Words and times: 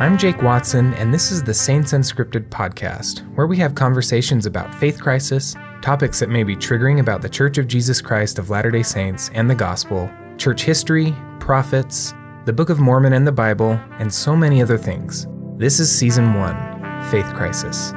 I'm 0.00 0.16
Jake 0.16 0.40
Watson, 0.40 0.94
and 0.94 1.12
this 1.12 1.30
is 1.30 1.42
the 1.42 1.52
Saints 1.52 1.92
Unscripted 1.92 2.48
podcast, 2.48 3.18
where 3.36 3.46
we 3.46 3.58
have 3.58 3.74
conversations 3.74 4.46
about 4.46 4.74
faith 4.74 4.98
crisis, 4.98 5.54
topics 5.82 6.18
that 6.20 6.30
may 6.30 6.42
be 6.42 6.56
triggering 6.56 7.00
about 7.00 7.20
the 7.20 7.28
Church 7.28 7.58
of 7.58 7.68
Jesus 7.68 8.00
Christ 8.00 8.38
of 8.38 8.48
Latter 8.48 8.70
day 8.70 8.82
Saints 8.82 9.30
and 9.34 9.50
the 9.50 9.54
Gospel, 9.54 10.10
church 10.38 10.62
history, 10.62 11.14
prophets, 11.38 12.14
the 12.46 12.52
Book 12.54 12.70
of 12.70 12.80
Mormon 12.80 13.12
and 13.12 13.26
the 13.26 13.30
Bible, 13.30 13.78
and 13.98 14.10
so 14.10 14.34
many 14.34 14.62
other 14.62 14.78
things. 14.78 15.26
This 15.58 15.78
is 15.78 15.94
Season 15.94 16.32
1 16.32 17.10
Faith 17.10 17.34
Crisis. 17.34 17.90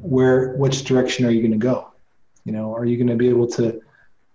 Where, 0.00 0.50
which 0.58 0.84
direction 0.84 1.26
are 1.26 1.32
you 1.32 1.40
going 1.40 1.50
to 1.50 1.58
go? 1.58 1.88
You 2.44 2.52
know, 2.52 2.72
are 2.72 2.84
you 2.84 2.96
going 2.96 3.08
to 3.08 3.16
be 3.16 3.28
able 3.28 3.48
to 3.48 3.80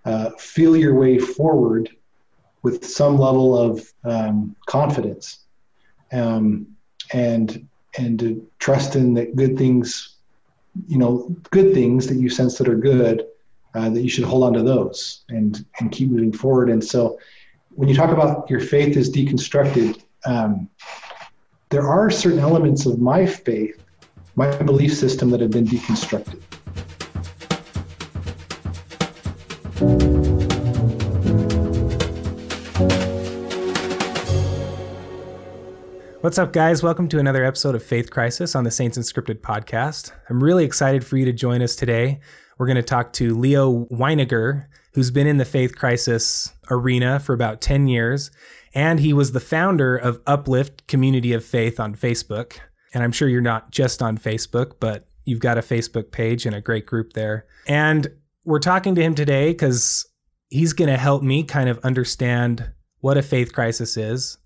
uh, 0.05 0.31
feel 0.31 0.75
your 0.75 0.95
way 0.95 1.17
forward 1.17 1.89
with 2.63 2.85
some 2.85 3.17
level 3.17 3.57
of 3.57 3.91
um, 4.03 4.55
confidence 4.65 5.45
um, 6.11 6.67
and 7.13 7.67
and 7.97 8.19
to 8.19 8.47
trust 8.59 8.95
in 8.95 9.13
that 9.13 9.35
good 9.35 9.57
things 9.57 10.17
you 10.87 10.97
know 10.97 11.35
good 11.49 11.73
things 11.73 12.07
that 12.07 12.15
you 12.15 12.29
sense 12.29 12.57
that 12.57 12.67
are 12.67 12.75
good 12.75 13.25
uh, 13.73 13.89
that 13.89 14.01
you 14.01 14.09
should 14.09 14.23
hold 14.23 14.43
on 14.43 14.53
to 14.53 14.63
those 14.63 15.23
and 15.29 15.65
and 15.79 15.91
keep 15.91 16.09
moving 16.09 16.33
forward. 16.33 16.69
And 16.69 16.83
so 16.83 17.19
when 17.69 17.87
you 17.87 17.95
talk 17.95 18.11
about 18.11 18.49
your 18.49 18.59
faith 18.59 18.97
is 18.97 19.09
deconstructed 19.09 20.01
um, 20.25 20.69
there 21.69 21.87
are 21.87 22.11
certain 22.11 22.39
elements 22.39 22.85
of 22.85 22.99
my 22.99 23.25
faith 23.25 23.81
my 24.35 24.55
belief 24.63 24.93
system 24.93 25.29
that 25.29 25.39
have 25.39 25.51
been 25.51 25.65
deconstructed 25.65 26.41
What's 36.21 36.37
up, 36.37 36.53
guys? 36.53 36.83
Welcome 36.83 37.07
to 37.07 37.17
another 37.17 37.43
episode 37.43 37.73
of 37.73 37.81
Faith 37.81 38.11
Crisis 38.11 38.53
on 38.53 38.63
the 38.63 38.69
Saints 38.69 38.95
Unscripted 38.95 39.41
podcast. 39.41 40.11
I'm 40.29 40.43
really 40.43 40.63
excited 40.63 41.03
for 41.03 41.17
you 41.17 41.25
to 41.25 41.33
join 41.33 41.63
us 41.63 41.75
today. 41.75 42.19
We're 42.59 42.67
going 42.67 42.75
to 42.75 42.83
talk 42.83 43.11
to 43.13 43.35
Leo 43.35 43.85
Winegar, 43.85 44.67
who's 44.93 45.09
been 45.09 45.25
in 45.25 45.37
the 45.37 45.45
faith 45.45 45.75
crisis 45.75 46.53
arena 46.69 47.19
for 47.19 47.33
about 47.33 47.59
10 47.59 47.87
years, 47.87 48.29
and 48.75 48.99
he 48.99 49.13
was 49.13 49.31
the 49.31 49.39
founder 49.39 49.97
of 49.97 50.21
Uplift 50.27 50.85
Community 50.85 51.33
of 51.33 51.43
Faith 51.43 51.79
on 51.79 51.95
Facebook. 51.95 52.59
And 52.93 53.03
I'm 53.03 53.11
sure 53.11 53.27
you're 53.27 53.41
not 53.41 53.71
just 53.71 54.03
on 54.03 54.19
Facebook, 54.19 54.73
but 54.79 55.07
you've 55.25 55.39
got 55.39 55.57
a 55.57 55.61
Facebook 55.61 56.11
page 56.11 56.45
and 56.45 56.55
a 56.55 56.61
great 56.61 56.85
group 56.85 57.13
there. 57.13 57.47
And 57.65 58.11
we're 58.45 58.59
talking 58.59 58.93
to 58.93 59.01
him 59.01 59.15
today 59.15 59.53
because 59.53 60.07
he's 60.49 60.73
going 60.73 60.91
to 60.91 60.97
help 60.97 61.23
me 61.23 61.43
kind 61.43 61.67
of 61.67 61.79
understand 61.79 62.73
what 62.99 63.17
a 63.17 63.23
faith 63.23 63.53
crisis 63.53 63.97
is 63.97 64.37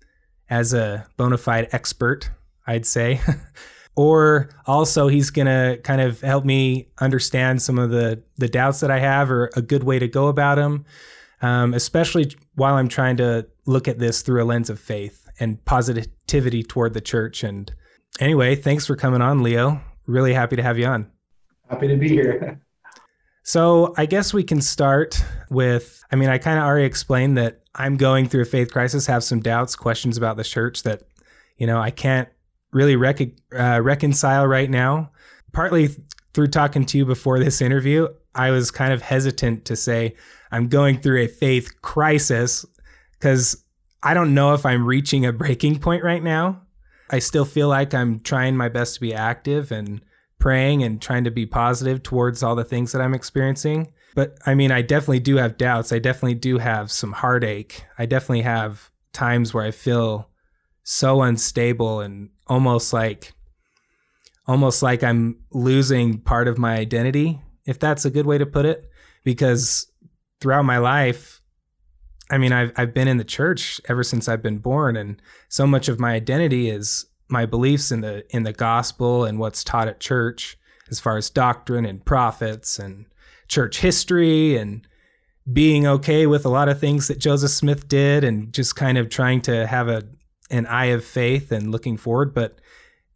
as 0.48 0.72
a 0.72 1.06
bona 1.16 1.38
fide 1.38 1.68
expert, 1.72 2.30
I'd 2.66 2.86
say. 2.86 3.20
or 3.96 4.50
also 4.66 5.08
he's 5.08 5.30
going 5.30 5.46
to 5.46 5.80
kind 5.82 6.00
of 6.00 6.20
help 6.20 6.44
me 6.44 6.88
understand 6.98 7.62
some 7.62 7.78
of 7.78 7.90
the 7.90 8.22
the 8.36 8.48
doubts 8.48 8.80
that 8.80 8.90
I 8.90 8.98
have 8.98 9.30
or 9.30 9.50
a 9.56 9.62
good 9.62 9.84
way 9.84 9.98
to 9.98 10.06
go 10.06 10.28
about 10.28 10.56
them, 10.56 10.84
um, 11.42 11.74
especially 11.74 12.32
while 12.54 12.74
I'm 12.74 12.88
trying 12.88 13.16
to 13.16 13.46
look 13.64 13.88
at 13.88 13.98
this 13.98 14.22
through 14.22 14.42
a 14.42 14.46
lens 14.46 14.70
of 14.70 14.78
faith 14.78 15.26
and 15.40 15.64
positivity 15.64 16.62
toward 16.62 16.94
the 16.94 17.00
church. 17.00 17.42
And 17.42 17.72
anyway, 18.20 18.54
thanks 18.54 18.86
for 18.86 18.96
coming 18.96 19.22
on, 19.22 19.42
Leo. 19.42 19.80
Really 20.06 20.34
happy 20.34 20.56
to 20.56 20.62
have 20.62 20.78
you 20.78 20.86
on. 20.86 21.10
Happy 21.68 21.88
to 21.88 21.96
be 21.96 22.08
here. 22.08 22.60
So 23.48 23.94
I 23.96 24.06
guess 24.06 24.34
we 24.34 24.42
can 24.42 24.60
start 24.60 25.24
with 25.50 26.02
I 26.10 26.16
mean, 26.16 26.28
I 26.28 26.38
kind 26.38 26.58
of 26.58 26.64
already 26.64 26.84
explained 26.84 27.38
that 27.38 27.60
I'm 27.76 27.96
going 27.96 28.28
through 28.28 28.42
a 28.42 28.46
faith 28.46 28.72
crisis, 28.72 29.06
have 29.06 29.22
some 29.22 29.40
doubts, 29.40 29.76
questions 29.76 30.16
about 30.16 30.36
the 30.36 30.44
church 30.44 30.82
that, 30.82 31.02
you 31.56 31.66
know, 31.66 31.78
I 31.78 31.90
can't 31.90 32.28
really 32.72 32.96
rec- 32.96 33.36
uh, 33.56 33.80
reconcile 33.82 34.46
right 34.46 34.68
now. 34.68 35.12
Partly 35.52 35.90
through 36.34 36.48
talking 36.48 36.84
to 36.86 36.98
you 36.98 37.04
before 37.04 37.38
this 37.38 37.60
interview, 37.60 38.08
I 38.34 38.50
was 38.50 38.70
kind 38.70 38.92
of 38.92 39.02
hesitant 39.02 39.64
to 39.66 39.76
say 39.76 40.14
I'm 40.50 40.68
going 40.68 40.98
through 40.98 41.22
a 41.22 41.28
faith 41.28 41.80
crisis 41.82 42.64
because 43.12 43.62
I 44.02 44.14
don't 44.14 44.34
know 44.34 44.54
if 44.54 44.64
I'm 44.64 44.86
reaching 44.86 45.26
a 45.26 45.32
breaking 45.32 45.78
point 45.80 46.04
right 46.04 46.22
now. 46.22 46.62
I 47.10 47.18
still 47.20 47.44
feel 47.44 47.68
like 47.68 47.94
I'm 47.94 48.20
trying 48.20 48.56
my 48.56 48.68
best 48.68 48.94
to 48.94 49.00
be 49.00 49.14
active 49.14 49.70
and 49.70 50.00
praying 50.38 50.82
and 50.82 51.00
trying 51.00 51.24
to 51.24 51.30
be 51.30 51.46
positive 51.46 52.02
towards 52.02 52.42
all 52.42 52.54
the 52.54 52.64
things 52.64 52.92
that 52.92 53.00
I'm 53.00 53.14
experiencing. 53.14 53.92
But 54.16 54.38
I 54.46 54.54
mean, 54.54 54.72
I 54.72 54.80
definitely 54.80 55.20
do 55.20 55.36
have 55.36 55.58
doubts. 55.58 55.92
I 55.92 55.98
definitely 55.98 56.36
do 56.36 56.56
have 56.56 56.90
some 56.90 57.12
heartache. 57.12 57.84
I 57.98 58.06
definitely 58.06 58.42
have 58.42 58.90
times 59.12 59.52
where 59.52 59.62
I 59.62 59.70
feel 59.70 60.30
so 60.82 61.20
unstable 61.20 62.00
and 62.00 62.30
almost 62.46 62.92
like 62.94 63.34
almost 64.48 64.82
like 64.82 65.04
I'm 65.04 65.40
losing 65.52 66.18
part 66.18 66.48
of 66.48 66.56
my 66.56 66.76
identity, 66.76 67.42
if 67.66 67.78
that's 67.78 68.06
a 68.06 68.10
good 68.10 68.24
way 68.24 68.38
to 68.38 68.46
put 68.46 68.64
it, 68.64 68.88
because 69.22 69.86
throughout 70.40 70.64
my 70.64 70.78
life 70.78 71.42
I 72.30 72.38
mean, 72.38 72.52
I've 72.52 72.72
I've 72.76 72.94
been 72.94 73.08
in 73.08 73.18
the 73.18 73.24
church 73.24 73.80
ever 73.88 74.02
since 74.02 74.28
I've 74.28 74.42
been 74.42 74.58
born 74.58 74.96
and 74.96 75.20
so 75.48 75.66
much 75.66 75.88
of 75.88 76.00
my 76.00 76.14
identity 76.14 76.70
is 76.70 77.06
my 77.28 77.44
beliefs 77.46 77.92
in 77.92 78.00
the 78.00 78.24
in 78.34 78.44
the 78.44 78.52
gospel 78.52 79.24
and 79.24 79.38
what's 79.38 79.62
taught 79.62 79.88
at 79.88 80.00
church 80.00 80.58
as 80.90 81.00
far 81.00 81.16
as 81.16 81.30
doctrine 81.30 81.84
and 81.84 82.04
prophets 82.04 82.78
and 82.78 83.06
church 83.48 83.80
history 83.80 84.56
and 84.56 84.86
being 85.52 85.86
okay 85.86 86.26
with 86.26 86.44
a 86.44 86.48
lot 86.48 86.68
of 86.68 86.80
things 86.80 87.08
that 87.08 87.18
Joseph 87.18 87.50
Smith 87.50 87.86
did 87.86 88.24
and 88.24 88.52
just 88.52 88.74
kind 88.74 88.98
of 88.98 89.08
trying 89.08 89.40
to 89.42 89.66
have 89.66 89.88
a 89.88 90.04
an 90.50 90.66
eye 90.66 90.86
of 90.86 91.04
faith 91.04 91.50
and 91.50 91.72
looking 91.72 91.96
forward. 91.96 92.34
But 92.34 92.60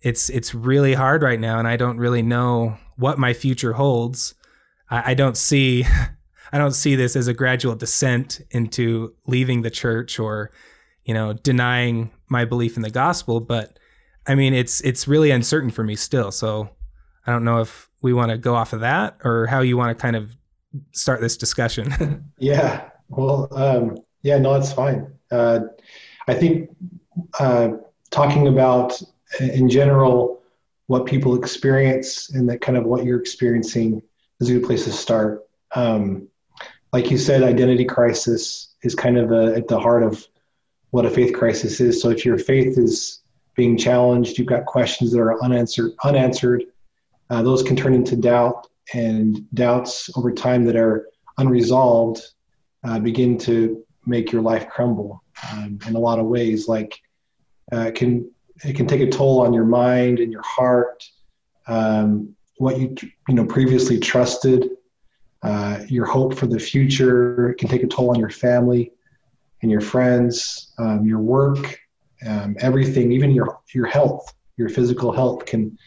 it's 0.01 0.31
it's 0.31 0.55
really 0.55 0.95
hard 0.95 1.23
right 1.23 1.41
now 1.41 1.59
and 1.59 1.69
I 1.69 1.77
don't 1.77 1.99
really 1.99 2.23
know 2.23 2.77
what 2.97 3.19
my 3.19 3.33
future 3.33 3.75
holds. 3.75 4.35
I, 4.89 5.13
I 5.13 5.15
don't 5.15 5.37
see 5.37 5.85
I 6.53 6.59
don't 6.59 6.73
see 6.73 6.97
this 6.97 7.17
as 7.17 7.29
a 7.29 7.35
gradual 7.35 7.77
descent 7.77 8.41
into 8.51 9.15
leaving 9.27 9.63
the 9.63 9.71
church 9.71 10.19
or 10.19 10.51
you 11.05 11.15
know 11.15 11.33
denying 11.33 12.11
my 12.29 12.45
belief 12.45 12.77
in 12.77 12.83
the 12.83 12.91
gospel. 12.91 13.41
But 13.41 13.79
I 14.27 14.35
mean, 14.35 14.55
it's 14.55 14.81
it's 14.83 15.09
really 15.09 15.31
uncertain 15.31 15.71
for 15.71 15.83
me 15.83 15.97
still. 15.97 16.31
So 16.31 16.71
I 17.27 17.33
don't 17.33 17.45
know 17.45 17.61
if 17.61 17.90
we 18.03 18.13
want 18.13 18.31
to 18.31 18.39
go 18.39 18.55
off 18.55 18.73
of 18.73 18.81
that 18.81 19.17
or 19.25 19.47
how 19.47 19.61
you 19.61 19.77
want 19.77 19.97
to 19.97 20.01
kind 20.01 20.17
of 20.17 20.37
start 20.93 21.21
this 21.21 21.37
discussion. 21.37 22.25
yeah. 22.39 22.89
Well, 23.09 23.49
um, 23.53 23.99
yeah, 24.23 24.39
no, 24.39 24.55
it's 24.55 24.73
fine. 24.73 25.13
Uh, 25.31 25.61
I 26.29 26.35
think 26.35 26.71
uh, 27.39 27.71
talking 28.11 28.49
about 28.49 29.01
in 29.41 29.69
general 29.69 30.43
what 30.87 31.07
people 31.07 31.37
experience 31.37 32.31
and 32.31 32.49
that 32.49 32.61
kind 32.61 32.77
of 32.77 32.85
what 32.85 33.05
you're 33.05 33.21
experiencing 33.21 34.03
is 34.41 34.51
a 34.51 34.55
good 34.55 34.65
place 34.65 34.85
to 34.85 34.93
start. 34.93 35.47
Um, 35.75 36.29
like 36.93 37.11
you 37.11 37.19
said, 37.19 37.43
identity 37.43 37.85
crisis 37.85 38.75
is 38.83 38.95
kind 38.95 39.17
of 39.17 39.31
a, 39.31 39.55
at 39.55 39.69
the 39.69 39.79
heart 39.79 40.03
of 40.03 40.27
what 40.91 41.07
a 41.07 41.11
faith 41.11 41.33
crisis 41.33 41.81
is. 41.81 42.03
So 42.03 42.11
if 42.11 42.25
your 42.25 42.39
faith 42.39 42.77
is 42.77 43.21
being 43.55 43.77
challenged, 43.77 44.39
you've 44.39 44.49
got 44.49 44.67
questions 44.67 45.13
that 45.13 45.21
are 45.21 45.43
unanswered, 45.43 45.93
unanswered. 46.05 46.65
Uh, 47.31 47.43
those 47.43 47.63
can 47.63 47.77
turn 47.77 47.95
into 47.95 48.17
doubt, 48.17 48.67
and 48.93 49.47
doubts 49.55 50.11
over 50.17 50.33
time 50.33 50.65
that 50.65 50.77
are 50.77 51.09
unresolved 51.39 52.21
uh, 52.85 52.99
begin 52.99 53.39
to 53.39 53.85
make 54.07 54.33
your 54.33 54.43
life 54.43 54.69
crumble 54.69 55.23
um, 55.53 55.79
in 55.87 55.95
a 55.95 55.99
lot 55.99 56.19
of 56.19 56.27
ways. 56.27 56.69
Like 56.69 56.99
uh, 57.73 57.83
it 57.83 57.95
can 57.95 58.31
it 58.65 58.77
can 58.77 58.87
take 58.87 59.01
a 59.01 59.09
toll 59.09 59.41
on 59.41 59.53
your 59.53 59.65
mind 59.65 60.19
and 60.19 60.33
your 60.33 60.43
heart. 60.43 61.05
Um, 61.67 62.35
what 62.57 62.79
you 62.79 62.95
you 63.29 63.35
know 63.35 63.47
previously 63.47 63.99
trusted, 63.99 64.71
uh, 65.43 65.81
your 65.89 66.07
hope 66.07 66.35
for 66.35 66.47
the 66.47 66.59
future 66.59 67.51
it 67.51 67.59
can 67.59 67.69
take 67.69 67.83
a 67.83 67.87
toll 67.87 68.11
on 68.11 68.19
your 68.19 68.31
family 68.31 68.93
and 69.63 69.71
your 69.71 69.81
friends, 69.81 70.73
um, 70.79 71.05
your 71.05 71.19
work, 71.19 71.79
um, 72.27 72.57
everything, 72.61 73.13
even 73.13 73.31
your 73.31 73.61
your 73.73 73.87
health, 73.87 74.35
your 74.57 74.69
physical 74.69 75.13
health 75.13 75.47
can 75.47 75.79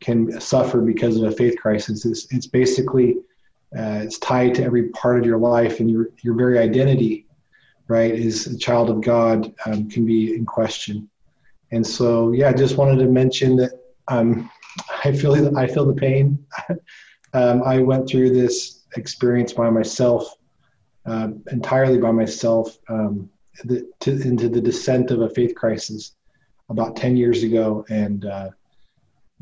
can 0.00 0.40
suffer 0.40 0.80
because 0.80 1.16
of 1.16 1.24
a 1.24 1.32
faith 1.32 1.56
crisis. 1.58 2.04
It's, 2.04 2.32
it's 2.32 2.46
basically 2.46 3.18
uh, 3.76 4.00
it's 4.02 4.18
tied 4.18 4.54
to 4.56 4.64
every 4.64 4.88
part 4.88 5.18
of 5.18 5.24
your 5.24 5.38
life, 5.38 5.78
and 5.78 5.88
your 5.88 6.08
your 6.22 6.34
very 6.34 6.58
identity, 6.58 7.26
right, 7.86 8.12
is 8.12 8.46
a 8.46 8.58
child 8.58 8.90
of 8.90 9.00
God, 9.00 9.54
um, 9.66 9.88
can 9.88 10.04
be 10.04 10.34
in 10.34 10.44
question. 10.44 11.08
And 11.70 11.86
so, 11.86 12.32
yeah, 12.32 12.48
I 12.48 12.52
just 12.52 12.76
wanted 12.76 12.98
to 12.98 13.06
mention 13.06 13.54
that 13.56 13.72
um, 14.08 14.50
I 15.04 15.12
feel 15.12 15.56
I 15.56 15.66
feel 15.68 15.86
the 15.86 15.94
pain. 15.94 16.44
um, 17.32 17.62
I 17.62 17.78
went 17.78 18.08
through 18.08 18.30
this 18.30 18.84
experience 18.96 19.52
by 19.52 19.70
myself, 19.70 20.36
uh, 21.06 21.28
entirely 21.52 21.98
by 21.98 22.10
myself. 22.10 22.76
Um, 22.88 23.30
the, 23.64 23.88
to, 24.00 24.12
into 24.12 24.48
the 24.48 24.60
descent 24.60 25.10
of 25.10 25.20
a 25.22 25.30
faith 25.30 25.54
crisis 25.54 26.12
about 26.68 26.96
10 26.96 27.16
years 27.16 27.42
ago. 27.42 27.84
And 27.88 28.24
uh, 28.24 28.50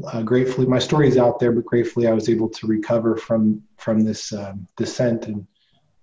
uh, 0.07 0.23
gratefully, 0.23 0.67
my 0.67 0.79
story 0.79 1.09
is 1.09 1.17
out 1.17 1.39
there, 1.39 1.53
but 1.53 1.65
gratefully 1.65 2.07
I 2.07 2.13
was 2.13 2.29
able 2.29 2.49
to 2.49 2.67
recover 2.67 3.17
from, 3.17 3.63
from 3.77 4.05
this 4.05 4.33
um, 4.33 4.67
descent 4.77 5.27
and 5.27 5.47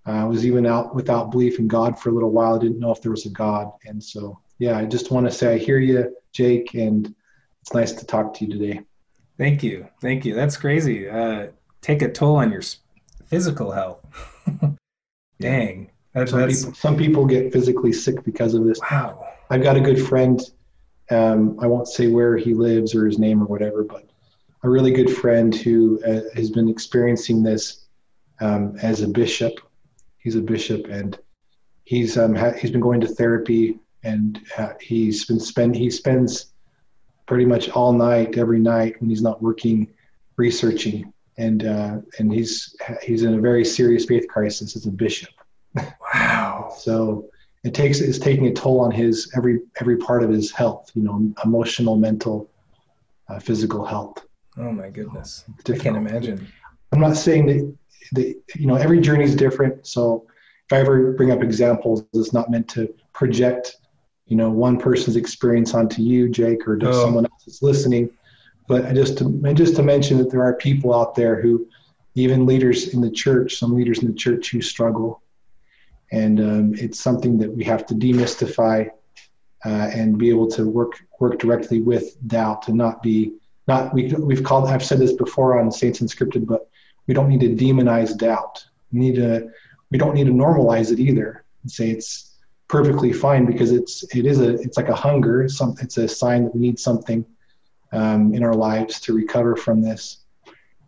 I 0.06 0.24
was 0.24 0.46
even 0.46 0.66
out 0.66 0.94
without 0.94 1.32
belief 1.32 1.58
in 1.58 1.66
God 1.66 1.98
for 1.98 2.10
a 2.10 2.12
little 2.12 2.30
while. 2.30 2.54
I 2.54 2.58
didn't 2.58 2.78
know 2.78 2.92
if 2.92 3.02
there 3.02 3.10
was 3.10 3.26
a 3.26 3.30
God. 3.30 3.72
And 3.86 4.02
so, 4.02 4.38
yeah, 4.58 4.78
I 4.78 4.84
just 4.84 5.10
want 5.10 5.26
to 5.26 5.32
say 5.32 5.54
I 5.54 5.58
hear 5.58 5.78
you, 5.78 6.14
Jake, 6.32 6.74
and 6.74 7.12
it's 7.60 7.74
nice 7.74 7.92
to 7.92 8.06
talk 8.06 8.32
to 8.34 8.44
you 8.44 8.52
today. 8.52 8.80
Thank 9.36 9.62
you. 9.62 9.88
Thank 10.00 10.24
you. 10.24 10.34
That's 10.34 10.56
crazy. 10.56 11.08
Uh, 11.08 11.48
take 11.80 12.02
a 12.02 12.10
toll 12.10 12.36
on 12.36 12.52
your 12.52 12.62
physical 13.26 13.72
health. 13.72 14.06
Dang. 15.40 15.90
That, 16.14 16.28
some, 16.28 16.48
people, 16.48 16.74
some 16.74 16.96
people 16.96 17.26
get 17.26 17.52
physically 17.52 17.92
sick 17.92 18.24
because 18.24 18.54
of 18.54 18.64
this. 18.64 18.78
Wow. 18.90 19.26
I've 19.50 19.62
got 19.62 19.76
a 19.76 19.80
good 19.80 20.00
friend. 20.00 20.40
Um, 21.10 21.58
I 21.60 21.66
won't 21.66 21.88
say 21.88 22.08
where 22.08 22.36
he 22.36 22.54
lives 22.54 22.94
or 22.94 23.06
his 23.06 23.18
name 23.18 23.42
or 23.42 23.46
whatever, 23.46 23.84
but 23.84 24.08
a 24.62 24.68
really 24.68 24.92
good 24.92 25.10
friend 25.10 25.54
who 25.54 26.02
uh, 26.04 26.22
has 26.34 26.50
been 26.50 26.68
experiencing 26.68 27.42
this 27.42 27.86
um, 28.40 28.76
as 28.82 29.02
a 29.02 29.08
bishop. 29.08 29.60
He's 30.18 30.34
a 30.34 30.40
bishop, 30.40 30.86
and 30.86 31.18
he's 31.84 32.18
um, 32.18 32.34
ha- 32.34 32.52
he's 32.52 32.70
been 32.70 32.80
going 32.80 33.00
to 33.00 33.06
therapy, 33.06 33.78
and 34.02 34.40
uh, 34.58 34.72
he's 34.80 35.24
been 35.24 35.38
spend 35.38 35.76
he 35.76 35.90
spends 35.90 36.52
pretty 37.26 37.44
much 37.44 37.68
all 37.70 37.92
night 37.92 38.38
every 38.38 38.58
night 38.58 39.00
when 39.00 39.10
he's 39.10 39.22
not 39.22 39.40
working 39.40 39.88
researching, 40.36 41.12
and 41.38 41.64
uh, 41.64 41.98
and 42.18 42.32
he's 42.32 42.74
he's 43.02 43.22
in 43.22 43.34
a 43.34 43.40
very 43.40 43.64
serious 43.64 44.04
faith 44.04 44.26
crisis 44.28 44.74
as 44.76 44.86
a 44.86 44.90
bishop. 44.90 45.30
Wow. 46.12 46.74
so 46.78 47.28
it 47.66 47.74
takes 47.74 48.00
it's 48.00 48.18
taking 48.18 48.46
a 48.46 48.52
toll 48.52 48.80
on 48.80 48.90
his 48.90 49.32
every 49.36 49.60
every 49.80 49.96
part 49.96 50.22
of 50.22 50.30
his 50.30 50.52
health. 50.52 50.90
You 50.94 51.02
know, 51.02 51.32
emotional, 51.44 51.96
mental, 51.96 52.48
uh, 53.28 53.40
physical 53.40 53.84
health. 53.84 54.24
Oh 54.56 54.72
my 54.72 54.88
goodness. 54.88 55.44
I 55.68 55.76
can't 55.76 55.96
imagine. 55.96 56.46
I'm 56.92 57.00
not 57.00 57.16
saying 57.16 57.46
that, 57.46 57.76
that, 58.12 58.42
you 58.54 58.66
know, 58.66 58.76
every 58.76 59.00
journey 59.00 59.24
is 59.24 59.34
different. 59.34 59.86
So 59.86 60.26
if 60.66 60.72
I 60.72 60.80
ever 60.80 61.12
bring 61.12 61.30
up 61.30 61.42
examples, 61.42 62.04
it's 62.14 62.32
not 62.32 62.50
meant 62.50 62.68
to 62.70 62.94
project, 63.12 63.76
you 64.26 64.36
know, 64.36 64.48
one 64.48 64.78
person's 64.78 65.16
experience 65.16 65.74
onto 65.74 66.00
you, 66.00 66.28
Jake, 66.28 66.66
or 66.66 66.78
to 66.78 66.88
oh. 66.88 66.92
someone 66.92 67.26
else 67.26 67.44
that's 67.44 67.62
listening. 67.62 68.08
But 68.68 68.94
just 68.94 69.18
to, 69.18 69.52
just 69.54 69.76
to 69.76 69.82
mention 69.82 70.18
that 70.18 70.30
there 70.30 70.42
are 70.42 70.54
people 70.54 70.94
out 70.94 71.14
there 71.14 71.40
who, 71.42 71.68
even 72.14 72.46
leaders 72.46 72.94
in 72.94 73.00
the 73.00 73.10
church, 73.10 73.56
some 73.56 73.74
leaders 73.74 73.98
in 73.98 74.08
the 74.08 74.14
church 74.14 74.50
who 74.50 74.62
struggle. 74.62 75.20
And 76.12 76.40
um, 76.40 76.74
it's 76.76 77.00
something 77.00 77.38
that 77.38 77.54
we 77.54 77.64
have 77.64 77.84
to 77.86 77.94
demystify 77.94 78.88
uh, 79.64 79.90
and 79.92 80.18
be 80.18 80.30
able 80.30 80.48
to 80.52 80.68
work 80.68 81.02
work 81.18 81.38
directly 81.38 81.80
with 81.80 82.16
doubt 82.28 82.68
and 82.68 82.76
not 82.76 83.02
be 83.02 83.32
not 83.66 83.92
we, 83.94 84.12
we've 84.12 84.44
called 84.44 84.68
i've 84.68 84.84
said 84.84 84.98
this 84.98 85.14
before 85.14 85.58
on 85.58 85.72
saints 85.72 86.00
unscripted 86.00 86.46
but 86.46 86.68
we 87.06 87.14
don't 87.14 87.28
need 87.28 87.40
to 87.40 87.64
demonize 87.64 88.16
doubt. 88.16 88.64
We 88.92 89.00
need 89.00 89.14
to 89.16 89.50
we 89.90 89.98
don't 89.98 90.14
need 90.14 90.26
to 90.26 90.32
normalize 90.32 90.90
it 90.92 90.98
either 90.98 91.44
and 91.62 91.70
say 91.70 91.90
it's 91.90 92.38
perfectly 92.68 93.12
fine 93.12 93.46
because 93.46 93.70
it's 93.70 94.02
it 94.14 94.26
is 94.26 94.40
a 94.40 94.54
it's 94.54 94.76
like 94.76 94.88
a 94.88 94.94
hunger. 94.94 95.44
It's, 95.44 95.56
some, 95.56 95.76
it's 95.80 95.96
a 95.98 96.08
sign 96.08 96.44
that 96.44 96.54
we 96.54 96.60
need 96.60 96.78
something 96.78 97.24
um, 97.92 98.34
in 98.34 98.42
our 98.42 98.54
lives 98.54 99.00
to 99.00 99.14
recover 99.14 99.56
from 99.56 99.82
this. 99.82 100.24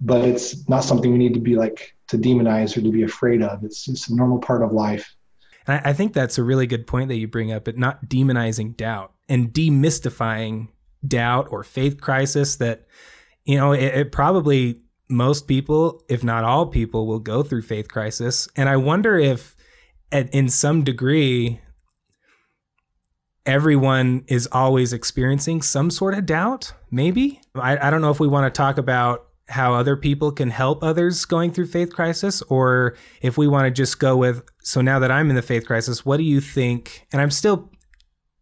But 0.00 0.24
it's 0.24 0.68
not 0.68 0.84
something 0.84 1.10
we 1.10 1.18
need 1.18 1.34
to 1.34 1.40
be 1.40 1.56
like 1.56 1.96
to 2.08 2.18
demonize 2.18 2.76
or 2.76 2.80
to 2.80 2.90
be 2.90 3.02
afraid 3.02 3.42
of. 3.42 3.64
It's 3.64 3.84
just 3.84 4.10
a 4.10 4.14
normal 4.14 4.38
part 4.38 4.62
of 4.62 4.72
life. 4.72 5.14
And 5.66 5.80
I, 5.84 5.92
think 5.92 6.14
that's 6.14 6.38
a 6.38 6.42
really 6.42 6.66
good 6.66 6.86
point 6.86 7.08
that 7.08 7.16
you 7.16 7.28
bring 7.28 7.52
up 7.52 7.64
but 7.64 7.76
not 7.76 8.06
demonizing 8.06 8.76
doubt 8.76 9.12
and 9.28 9.52
demystifying 9.52 10.68
doubt 11.06 11.48
or 11.50 11.62
faith 11.62 12.00
crisis 12.00 12.56
that 12.56 12.86
you 13.44 13.56
know 13.56 13.72
it, 13.72 13.84
it, 13.84 14.12
probably 14.12 14.80
most 15.10 15.46
people 15.46 16.02
if 16.08 16.24
not 16.24 16.42
all 16.42 16.66
people 16.66 17.06
will 17.06 17.18
go 17.18 17.42
through 17.42 17.62
faith 17.62 17.88
crisis. 17.88 18.48
And 18.56 18.68
i 18.68 18.76
wonder 18.76 19.18
if 19.18 19.54
at, 20.10 20.32
in 20.34 20.48
some 20.48 20.84
degree 20.84 21.60
everyone 23.44 24.24
is 24.26 24.48
always 24.50 24.92
experiencing 24.92 25.62
some 25.62 25.90
sort 25.90 26.14
of 26.14 26.24
doubt 26.24 26.72
maybe? 26.90 27.40
I, 27.54 27.88
I 27.88 27.90
don't 27.90 28.00
know 28.00 28.10
if 28.10 28.20
we 28.20 28.28
want 28.28 28.52
to 28.52 28.56
talk 28.56 28.78
about 28.78 29.27
how 29.48 29.74
other 29.74 29.96
people 29.96 30.30
can 30.30 30.50
help 30.50 30.82
others 30.82 31.24
going 31.24 31.52
through 31.52 31.66
faith 31.66 31.94
crisis? 31.94 32.42
Or 32.42 32.96
if 33.22 33.38
we 33.38 33.48
want 33.48 33.66
to 33.66 33.70
just 33.70 33.98
go 33.98 34.16
with 34.16 34.42
so 34.62 34.80
now 34.80 34.98
that 34.98 35.10
i'm 35.10 35.30
in 35.30 35.36
the 35.36 35.42
faith 35.42 35.66
crisis 35.66 36.04
what 36.04 36.18
do 36.18 36.24
you 36.24 36.40
think? 36.40 37.06
And 37.12 37.22
i'm 37.22 37.30
still 37.30 37.70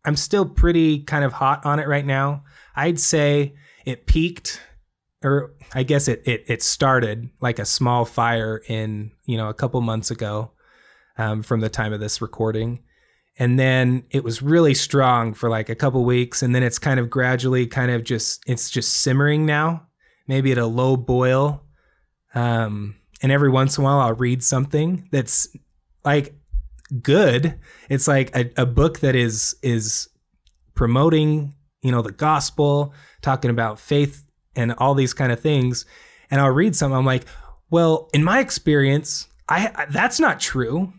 I'm 0.07 0.17
still 0.17 0.47
pretty 0.47 1.01
kind 1.01 1.25
of 1.25 1.33
hot 1.33 1.67
on 1.67 1.81
it 1.81 1.89
right 1.89 2.07
now. 2.07 2.45
I'd 2.77 3.01
say 3.01 3.57
it 3.85 4.07
peaked 4.07 4.61
or 5.23 5.55
I 5.75 5.83
guess 5.83 6.07
it, 6.07 6.23
it 6.25 6.45
it 6.47 6.63
started 6.63 7.31
like 7.41 7.59
a 7.59 7.65
small 7.65 8.05
fire 8.05 8.63
in 8.69 9.11
you 9.25 9.37
know 9.37 9.49
a 9.49 9.55
couple 9.55 9.81
months 9.81 10.11
ago 10.11 10.53
um, 11.19 11.43
from 11.43 11.61
the 11.61 11.69
time 11.69 11.93
of 11.93 12.01
this 12.01 12.23
recording, 12.23 12.85
and 13.39 13.59
then 13.59 14.05
it 14.11 14.23
was 14.23 14.43
really 14.43 14.75
strong 14.75 15.35
for 15.35 15.51
like 15.51 15.69
a 15.69 15.75
couple 15.75 16.05
weeks, 16.05 16.43
and 16.43 16.55
then 16.55 16.63
it's 16.63 16.79
kind 16.79 17.01
of 17.01 17.11
gradually 17.11 17.67
kind 17.67 17.91
of 17.91 18.05
just 18.05 18.45
it's 18.47 18.71
just 18.71 18.93
simmering 18.93 19.45
now, 19.45 19.87
maybe 20.27 20.53
at 20.53 20.59
a 20.59 20.67
low 20.67 20.97
boil, 20.97 21.63
um, 22.35 22.97
and 23.23 23.33
every 23.33 23.51
once 23.51 23.79
in 23.79 23.83
a 23.83 23.85
while 23.85 24.01
I'll 24.01 24.15
read 24.15 24.43
something 24.43 25.09
that's 25.11 25.49
like 26.05 26.35
good. 27.03 27.59
It's 27.89 28.07
like 28.09 28.35
a, 28.37 28.51
a 28.57 28.67
book 28.67 29.01
that 29.01 29.15
is 29.15 29.57
is 29.63 30.09
promoting, 30.75 31.55
you 31.83 31.91
know, 31.91 32.03
the 32.03 32.13
gospel, 32.13 32.95
talking 33.23 33.51
about 33.51 33.81
faith 33.81 34.27
and 34.55 34.73
all 34.79 34.95
these 34.95 35.15
kind 35.15 35.33
of 35.33 35.41
things. 35.41 35.85
And 36.31 36.41
I'll 36.41 36.51
read 36.51 36.77
something. 36.77 36.97
I'm 36.97 37.07
like, 37.07 37.25
well, 37.71 38.09
in 38.13 38.23
my 38.23 38.41
experience, 38.41 39.29
I, 39.49 39.73
I 39.75 39.87
that's 39.87 40.21
not 40.21 40.41
true. 40.41 40.93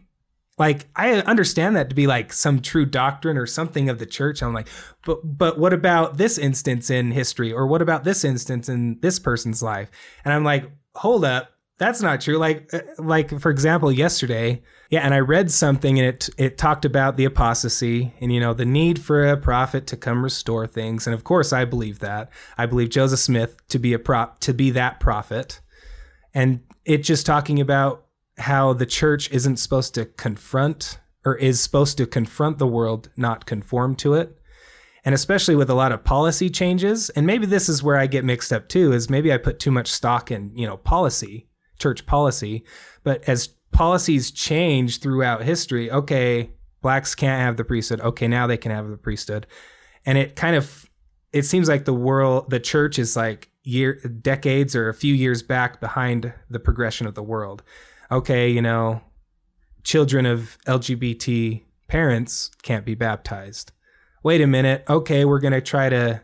Like 0.58 0.88
I 0.96 1.14
understand 1.14 1.76
that 1.76 1.90
to 1.90 1.96
be 1.96 2.08
like 2.08 2.34
some 2.34 2.62
true 2.62 2.86
doctrine 2.86 3.38
or 3.38 3.46
something 3.46 3.90
of 3.90 4.00
the 4.00 4.06
church. 4.06 4.42
I'm 4.42 4.54
like, 4.54 4.68
but 5.06 5.20
but 5.24 5.60
what 5.60 5.74
about 5.74 6.18
this 6.18 6.38
instance 6.38 6.90
in 6.90 7.12
history, 7.12 7.54
or 7.54 7.68
what 7.68 7.82
about 7.82 8.04
this 8.04 8.24
instance 8.24 8.68
in 8.68 9.00
this 9.02 9.20
person's 9.20 9.62
life? 9.62 9.90
And 10.26 10.34
I'm 10.34 10.44
like, 10.44 10.72
hold 10.96 11.24
up, 11.26 11.52
that's 11.78 12.02
not 12.02 12.22
true. 12.22 12.38
Like 12.38 12.74
uh, 12.74 12.82
like 12.98 13.40
for 13.40 13.52
example, 13.52 13.92
yesterday 13.92 14.64
yeah, 14.90 15.02
and 15.02 15.14
I 15.14 15.20
read 15.20 15.52
something 15.52 16.00
and 16.00 16.08
it 16.08 16.30
it 16.38 16.58
talked 16.58 16.86
about 16.86 17.18
the 17.18 17.26
apostasy 17.26 18.14
and 18.22 18.32
you 18.32 18.40
know 18.40 18.54
the 18.54 18.66
need 18.66 19.00
for 19.00 19.28
a 19.28 19.38
prophet 19.38 19.86
to 19.88 19.98
come 19.98 20.24
restore 20.24 20.66
things. 20.66 21.06
And 21.06 21.14
of 21.14 21.24
course, 21.24 21.52
I 21.52 21.66
believe 21.66 22.00
that. 22.00 22.30
I 22.58 22.66
believe 22.66 22.90
Joseph 22.90 23.20
Smith 23.20 23.58
to 23.68 23.80
be 23.80 23.94
a 23.94 24.00
prop 24.00 24.40
to 24.42 24.54
be 24.54 24.70
that 24.72 25.00
prophet. 25.00 25.60
And 26.34 26.62
it 26.86 27.00
just 27.00 27.26
talking 27.26 27.60
about 27.60 28.06
how 28.38 28.74
the 28.74 28.86
church 28.86 29.32
isn't 29.32 29.58
supposed 29.58 29.94
to 29.96 30.06
confront 30.06 31.00
or 31.26 31.36
is 31.36 31.60
supposed 31.60 31.98
to 31.98 32.06
confront 32.06 32.58
the 32.58 32.68
world, 32.68 33.10
not 33.18 33.46
conform 33.46 33.96
to 33.96 34.14
it. 34.14 34.38
And 35.04 35.16
especially 35.16 35.56
with 35.56 35.70
a 35.70 35.74
lot 35.74 35.92
of 35.92 36.04
policy 36.04 36.50
changes, 36.50 37.10
and 37.12 37.26
maybe 37.26 37.46
this 37.46 37.70
is 37.70 37.82
where 37.82 37.98
I 37.98 38.08
get 38.08 38.26
mixed 38.26 38.52
up 38.52 38.68
too, 38.68 38.92
is 38.94 39.10
maybe 39.10 39.32
I 39.32 39.38
put 39.38 39.60
too 39.60 39.72
much 39.72 39.88
stock 39.88 40.32
in, 40.32 40.52
you 40.56 40.68
know, 40.68 40.78
policy, 40.78 41.48
church 41.80 42.06
policy. 42.06 42.64
But 43.04 43.24
as 43.28 43.50
policies 43.72 44.32
change 44.32 45.00
throughout 45.00 45.44
history. 45.44 45.92
Okay, 45.92 46.50
blacks 46.82 47.16
can't 47.16 47.42
have 47.42 47.58
the 47.58 47.64
priesthood. 47.64 48.02
Okay, 48.02 48.28
now 48.28 48.48
they 48.48 48.58
can 48.58 48.72
have 48.72 48.90
the 48.90 48.98
priesthood. 48.98 49.46
And 50.06 50.18
it 50.18 50.36
kind 50.36 50.56
of 50.56 50.90
it 51.34 51.44
seems 51.44 51.68
like 51.68 51.86
the 51.86 51.94
world 51.94 52.50
the 52.50 52.60
church 52.60 52.98
is 52.98 53.16
like 53.16 53.50
year 53.64 53.96
decades 54.22 54.76
or 54.76 54.90
a 54.90 54.94
few 54.94 55.14
years 55.14 55.44
back 55.44 55.80
behind 55.80 56.34
the 56.50 56.60
progression 56.60 57.06
of 57.06 57.16
the 57.16 57.24
world. 57.24 57.62
Okay, 58.12 58.50
you 58.50 58.62
know, 58.62 59.02
children 59.84 60.26
of 60.26 60.58
LGBT 60.66 61.64
parents 61.88 62.52
can't 62.62 62.86
be 62.86 62.96
baptized. 62.96 63.72
Wait 64.24 64.42
a 64.42 64.48
minute. 64.48 64.84
Okay, 64.90 65.26
we're 65.26 65.40
going 65.40 65.54
to 65.54 65.62
try 65.62 65.90
to 65.90 66.22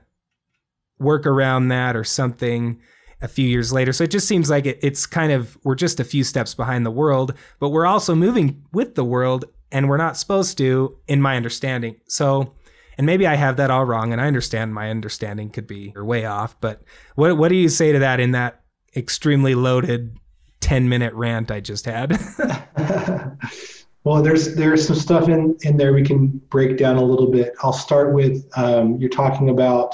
work 0.99 1.25
around 1.25 1.67
that 1.69 1.95
or 1.95 2.03
something 2.03 2.79
a 3.21 3.27
few 3.27 3.47
years 3.47 3.71
later. 3.71 3.93
So 3.93 4.03
it 4.03 4.11
just 4.11 4.27
seems 4.27 4.49
like 4.49 4.65
it, 4.65 4.79
it's 4.81 5.05
kind 5.05 5.31
of 5.31 5.57
we're 5.63 5.75
just 5.75 5.99
a 5.99 6.03
few 6.03 6.23
steps 6.23 6.53
behind 6.53 6.85
the 6.85 6.91
world, 6.91 7.33
but 7.59 7.69
we're 7.69 7.85
also 7.85 8.15
moving 8.15 8.65
with 8.73 8.95
the 8.95 9.05
world, 9.05 9.45
and 9.71 9.89
we're 9.89 9.97
not 9.97 10.17
supposed 10.17 10.57
to, 10.57 10.97
in 11.07 11.21
my 11.21 11.37
understanding. 11.37 11.95
So, 12.07 12.53
and 12.97 13.07
maybe 13.07 13.25
I 13.25 13.35
have 13.35 13.57
that 13.57 13.71
all 13.71 13.85
wrong, 13.85 14.11
and 14.11 14.21
I 14.21 14.27
understand 14.27 14.73
my 14.73 14.89
understanding 14.89 15.49
could 15.49 15.67
be 15.67 15.93
way 15.95 16.25
off. 16.25 16.59
But 16.59 16.83
what 17.15 17.37
what 17.37 17.49
do 17.49 17.55
you 17.55 17.69
say 17.69 17.91
to 17.93 17.99
that 17.99 18.19
in 18.19 18.31
that 18.31 18.61
extremely 18.95 19.55
loaded 19.55 20.17
ten 20.63 20.87
minute 20.87 21.13
rant 21.13 21.51
I 21.51 21.59
just 21.59 21.85
had? 21.85 22.17
well, 24.05 24.23
there's 24.23 24.55
there's 24.55 24.87
some 24.87 24.95
stuff 24.95 25.27
in 25.27 25.57
in 25.61 25.75
there 25.75 25.93
we 25.93 26.03
can 26.03 26.27
break 26.49 26.77
down 26.77 26.95
a 26.95 27.03
little 27.03 27.29
bit. 27.29 27.53
I'll 27.61 27.73
start 27.73 28.13
with 28.13 28.49
um, 28.55 28.97
you're 28.97 29.09
talking 29.09 29.49
about 29.49 29.93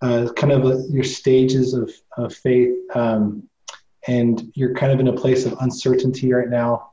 uh, 0.00 0.28
kind 0.34 0.52
of 0.52 0.64
a, 0.64 0.82
your 0.88 1.04
stages 1.04 1.74
of, 1.74 1.92
of 2.16 2.34
faith, 2.34 2.74
um, 2.94 3.46
and 4.06 4.50
you're 4.54 4.74
kind 4.74 4.92
of 4.92 4.98
in 4.98 5.08
a 5.08 5.12
place 5.12 5.44
of 5.44 5.54
uncertainty 5.60 6.32
right 6.32 6.48
now. 6.48 6.92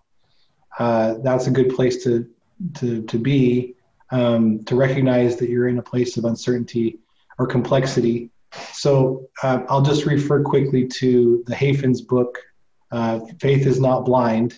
Uh, 0.77 1.15
that's 1.23 1.47
a 1.47 1.51
good 1.51 1.73
place 1.73 2.03
to 2.03 2.27
to 2.73 3.01
to 3.03 3.17
be 3.17 3.75
um, 4.11 4.61
to 4.65 4.75
recognize 4.75 5.37
that 5.37 5.49
you're 5.49 5.69
in 5.69 5.77
a 5.79 5.83
place 5.83 6.17
of 6.17 6.25
uncertainty 6.25 6.99
or 7.39 7.47
complexity. 7.47 8.29
So 8.73 9.29
uh, 9.41 9.63
I'll 9.69 9.81
just 9.81 10.05
refer 10.05 10.43
quickly 10.43 10.85
to 10.87 11.43
the 11.47 11.55
Hafen's 11.55 12.01
book, 12.01 12.37
uh, 12.95 13.19
"Faith 13.45 13.63
is 13.71 13.79
Not 13.87 14.05
Blind," 14.05 14.49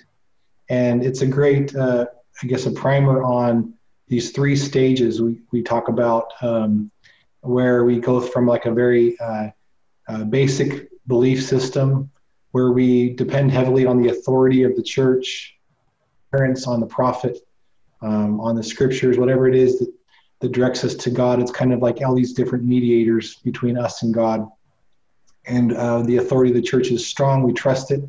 and 0.70 1.04
it's 1.08 1.22
a 1.22 1.28
great, 1.38 1.76
uh, 1.76 2.06
I 2.42 2.48
guess, 2.48 2.66
a 2.66 2.72
primer 2.72 3.24
on 3.24 3.74
these 4.08 4.32
three 4.32 4.56
stages 4.56 5.22
we, 5.22 5.34
we 5.52 5.62
talk 5.62 5.90
about, 5.90 6.26
um, 6.42 6.92
where 7.42 7.84
we 7.84 8.00
go 8.00 8.22
from 8.22 8.46
like 8.46 8.66
a 8.66 8.74
very 8.84 9.20
uh, 9.20 9.48
uh, 10.08 10.24
basic 10.24 10.90
belief 11.08 11.44
system, 11.44 12.10
where 12.52 12.72
we 12.72 12.90
depend 13.24 13.52
heavily 13.52 13.86
on 13.86 14.02
the 14.02 14.10
authority 14.10 14.64
of 14.64 14.76
the 14.76 14.84
church, 14.84 15.56
parents, 16.32 16.68
on 16.68 16.80
the 16.80 16.86
prophet, 17.00 17.36
um, 18.02 18.40
on 18.40 18.56
the 18.56 18.64
scriptures, 18.64 19.18
whatever 19.18 19.48
it 19.48 19.56
is 19.56 19.80
that, 19.80 19.92
that 20.40 20.52
directs 20.52 20.84
us 20.84 20.96
to 20.96 21.10
God. 21.10 21.42
It's 21.42 21.52
kind 21.52 21.74
of 21.74 21.80
like 21.82 22.02
all 22.02 22.16
these 22.16 22.34
different 22.34 22.64
mediators 22.64 23.36
between 23.50 23.78
us 23.78 24.04
and 24.04 24.14
God. 24.14 24.48
And 25.46 25.74
uh, 25.74 26.02
the 26.04 26.18
authority 26.18 26.52
of 26.52 26.56
the 26.56 26.70
church 26.72 26.92
is 26.92 27.06
strong. 27.08 27.44
We 27.44 27.54
trust 27.54 27.92
it. 27.92 28.02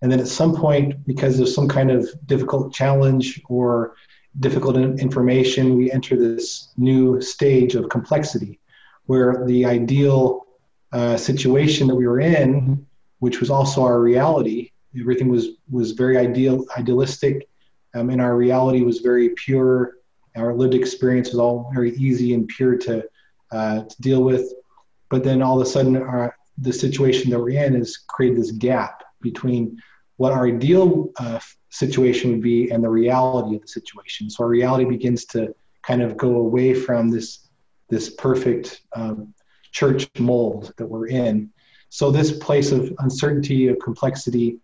And 0.00 0.10
then 0.10 0.20
at 0.20 0.28
some 0.28 0.54
point, 0.54 1.04
because 1.06 1.40
of 1.40 1.48
some 1.48 1.68
kind 1.68 1.90
of 1.90 2.08
difficult 2.26 2.72
challenge 2.72 3.42
or 3.48 3.94
difficult 4.40 4.76
information, 4.76 5.76
we 5.76 5.90
enter 5.90 6.16
this 6.16 6.68
new 6.76 7.20
stage 7.20 7.74
of 7.74 7.88
complexity 7.88 8.60
where 9.06 9.44
the 9.46 9.64
ideal 9.64 10.46
uh, 10.92 11.16
situation 11.16 11.88
that 11.88 11.94
we 11.94 12.06
were 12.06 12.20
in, 12.20 12.86
which 13.18 13.40
was 13.40 13.50
also 13.50 13.82
our 13.82 14.00
reality, 14.00 14.70
everything 14.98 15.28
was, 15.28 15.48
was 15.70 15.92
very 15.92 16.16
ideal, 16.16 16.64
idealistic, 16.76 17.48
um, 17.94 18.10
and 18.10 18.20
our 18.20 18.36
reality 18.36 18.82
was 18.82 18.98
very 18.98 19.30
pure. 19.30 19.94
Our 20.36 20.54
lived 20.54 20.74
experience 20.74 21.30
was 21.30 21.38
all 21.38 21.70
very 21.74 21.92
easy 21.96 22.34
and 22.34 22.46
pure 22.46 22.76
to, 22.78 23.04
uh, 23.50 23.82
to 23.84 24.02
deal 24.02 24.22
with. 24.22 24.52
But 25.10 25.24
then 25.24 25.42
all 25.42 25.60
of 25.60 25.66
a 25.66 25.70
sudden, 25.70 25.96
our, 25.96 26.36
the 26.58 26.72
situation 26.72 27.30
that 27.30 27.40
we're 27.40 27.64
in 27.64 27.74
has 27.74 27.96
created 27.96 28.38
this 28.38 28.52
gap 28.52 29.02
between 29.20 29.80
what 30.18 30.32
our 30.32 30.46
ideal 30.46 31.10
uh, 31.18 31.40
situation 31.70 32.32
would 32.32 32.42
be 32.42 32.70
and 32.70 32.84
the 32.84 32.88
reality 32.88 33.56
of 33.56 33.62
the 33.62 33.68
situation. 33.68 34.28
So 34.28 34.44
our 34.44 34.50
reality 34.50 34.84
begins 34.84 35.24
to 35.26 35.54
kind 35.82 36.02
of 36.02 36.16
go 36.16 36.36
away 36.36 36.74
from 36.74 37.08
this 37.08 37.48
this 37.88 38.10
perfect 38.10 38.82
um, 38.94 39.32
church 39.72 40.10
mold 40.18 40.74
that 40.76 40.86
we're 40.86 41.08
in. 41.08 41.50
So 41.88 42.10
this 42.10 42.32
place 42.32 42.70
of 42.70 42.92
uncertainty, 42.98 43.68
of 43.68 43.78
complexity, 43.78 44.58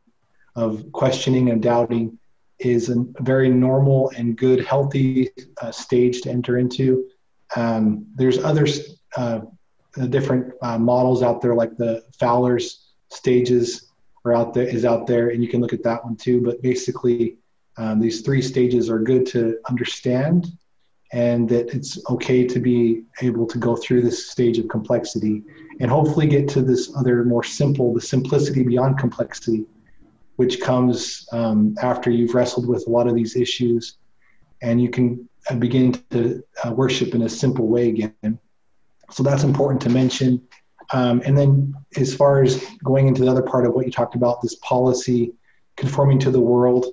of 0.56 0.92
questioning 0.92 1.48
and 1.48 1.62
doubting 1.62 2.18
is 2.58 2.90
a 2.90 2.96
very 3.20 3.48
normal 3.48 4.12
and 4.16 4.36
good, 4.36 4.64
healthy 4.64 5.30
uh, 5.62 5.70
stage 5.70 6.20
to 6.22 6.30
enter 6.30 6.58
into. 6.58 7.08
Um, 7.56 8.06
there's 8.14 8.38
other 8.44 8.66
uh, 9.16 9.40
different 10.10 10.52
uh, 10.60 10.78
models 10.78 11.22
out 11.22 11.40
there, 11.40 11.54
like 11.54 11.76
the 11.78 12.04
Fowler's 12.20 12.92
stages 13.10 13.90
are 14.24 14.34
out 14.34 14.54
there 14.54 14.66
is 14.66 14.84
out 14.84 15.06
there, 15.06 15.28
and 15.30 15.42
you 15.42 15.48
can 15.48 15.60
look 15.60 15.72
at 15.72 15.82
that 15.82 16.04
one 16.04 16.16
too. 16.16 16.40
But 16.40 16.62
basically, 16.62 17.36
um, 17.76 18.00
these 18.00 18.22
three 18.22 18.42
stages 18.42 18.88
are 18.88 18.98
good 18.98 19.26
to 19.26 19.58
understand, 19.68 20.46
and 21.12 21.48
that 21.48 21.74
it's 21.74 21.98
okay 22.10 22.46
to 22.46 22.58
be 22.58 23.04
able 23.22 23.46
to 23.46 23.58
go 23.58 23.76
through 23.76 24.02
this 24.02 24.30
stage 24.30 24.58
of 24.58 24.68
complexity, 24.68 25.42
and 25.80 25.90
hopefully 25.90 26.26
get 26.26 26.48
to 26.48 26.62
this 26.62 26.92
other 26.96 27.24
more 27.24 27.44
simple, 27.44 27.92
the 27.92 28.00
simplicity 28.00 28.62
beyond 28.62 28.98
complexity, 28.98 29.66
which 30.36 30.60
comes 30.60 31.28
um, 31.32 31.74
after 31.82 32.10
you've 32.10 32.34
wrestled 32.34 32.66
with 32.66 32.86
a 32.86 32.90
lot 32.90 33.06
of 33.06 33.14
these 33.14 33.36
issues, 33.36 33.98
and 34.62 34.80
you 34.80 34.88
can 34.88 35.28
uh, 35.50 35.54
begin 35.54 35.92
to 36.10 36.42
uh, 36.64 36.72
worship 36.72 37.14
in 37.14 37.22
a 37.22 37.28
simple 37.28 37.68
way 37.68 37.88
again. 37.90 38.38
So 39.10 39.22
that's 39.22 39.44
important 39.44 39.82
to 39.82 39.90
mention. 39.90 40.40
Um, 40.92 41.22
and 41.24 41.36
then, 41.36 41.74
as 41.96 42.14
far 42.14 42.42
as 42.42 42.64
going 42.82 43.08
into 43.08 43.22
the 43.22 43.30
other 43.30 43.42
part 43.42 43.66
of 43.66 43.72
what 43.72 43.86
you 43.86 43.92
talked 43.92 44.14
about, 44.14 44.42
this 44.42 44.56
policy 44.56 45.32
conforming 45.76 46.18
to 46.20 46.30
the 46.30 46.40
world, 46.40 46.86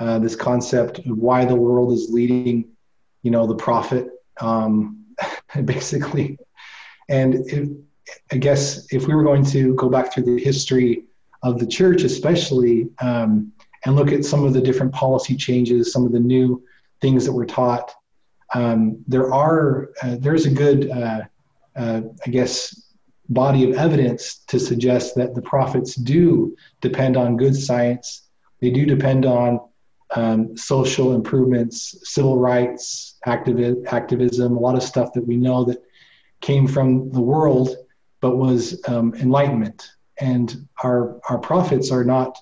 uh, 0.00 0.18
this 0.18 0.36
concept 0.36 0.98
of 1.00 1.18
why 1.18 1.44
the 1.44 1.54
world 1.54 1.92
is 1.92 2.08
leading, 2.10 2.64
you 3.22 3.30
know, 3.30 3.46
the 3.46 3.54
prophet, 3.54 4.08
um, 4.40 5.04
basically. 5.64 6.38
And 7.08 7.34
it, 7.34 7.68
I 8.32 8.36
guess 8.36 8.92
if 8.92 9.06
we 9.06 9.14
were 9.14 9.24
going 9.24 9.44
to 9.46 9.74
go 9.74 9.88
back 9.88 10.12
through 10.12 10.24
the 10.24 10.42
history 10.42 11.04
of 11.42 11.58
the 11.58 11.66
church, 11.66 12.02
especially, 12.02 12.88
um, 13.00 13.52
and 13.84 13.94
look 13.94 14.12
at 14.12 14.24
some 14.24 14.44
of 14.44 14.52
the 14.52 14.60
different 14.60 14.92
policy 14.92 15.36
changes, 15.36 15.92
some 15.92 16.04
of 16.04 16.12
the 16.12 16.20
new 16.20 16.62
things 17.00 17.24
that 17.24 17.32
were 17.32 17.46
taught, 17.46 17.94
um, 18.54 19.02
there 19.06 19.32
are 19.32 19.90
uh, 20.02 20.16
there's 20.18 20.46
a 20.46 20.50
good, 20.50 20.90
uh, 20.90 21.20
uh, 21.76 22.00
I 22.26 22.30
guess, 22.30 22.87
body 23.28 23.70
of 23.70 23.76
evidence 23.76 24.38
to 24.48 24.58
suggest 24.58 25.14
that 25.16 25.34
the 25.34 25.42
prophets 25.42 25.94
do 25.94 26.56
depend 26.80 27.16
on 27.16 27.36
good 27.36 27.54
science. 27.54 28.28
They 28.60 28.70
do 28.70 28.86
depend 28.86 29.26
on 29.26 29.60
um, 30.14 30.56
social 30.56 31.14
improvements, 31.14 31.96
civil 32.08 32.38
rights, 32.38 33.18
activi- 33.26 33.86
activism, 33.86 34.56
a 34.56 34.60
lot 34.60 34.74
of 34.74 34.82
stuff 34.82 35.12
that 35.12 35.26
we 35.26 35.36
know 35.36 35.64
that 35.64 35.82
came 36.40 36.66
from 36.66 37.10
the 37.10 37.20
world, 37.20 37.76
but 38.20 38.36
was 38.36 38.80
um, 38.88 39.14
enlightenment. 39.16 39.90
And 40.20 40.66
our 40.82 41.20
our 41.28 41.38
prophets 41.38 41.92
are 41.92 42.04
not, 42.04 42.38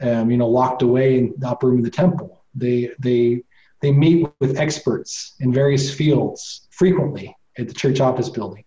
um, 0.00 0.30
you 0.30 0.36
know, 0.36 0.48
locked 0.48 0.82
away 0.82 1.18
in 1.18 1.34
the 1.38 1.48
upper 1.48 1.68
room 1.68 1.78
of 1.78 1.84
the 1.84 1.90
temple. 1.90 2.44
They 2.54 2.90
they 2.98 3.42
they 3.80 3.92
meet 3.92 4.28
with 4.40 4.58
experts 4.58 5.36
in 5.40 5.52
various 5.52 5.94
fields 5.94 6.66
frequently 6.70 7.34
at 7.56 7.68
the 7.68 7.74
church 7.74 8.00
office 8.00 8.28
building 8.28 8.65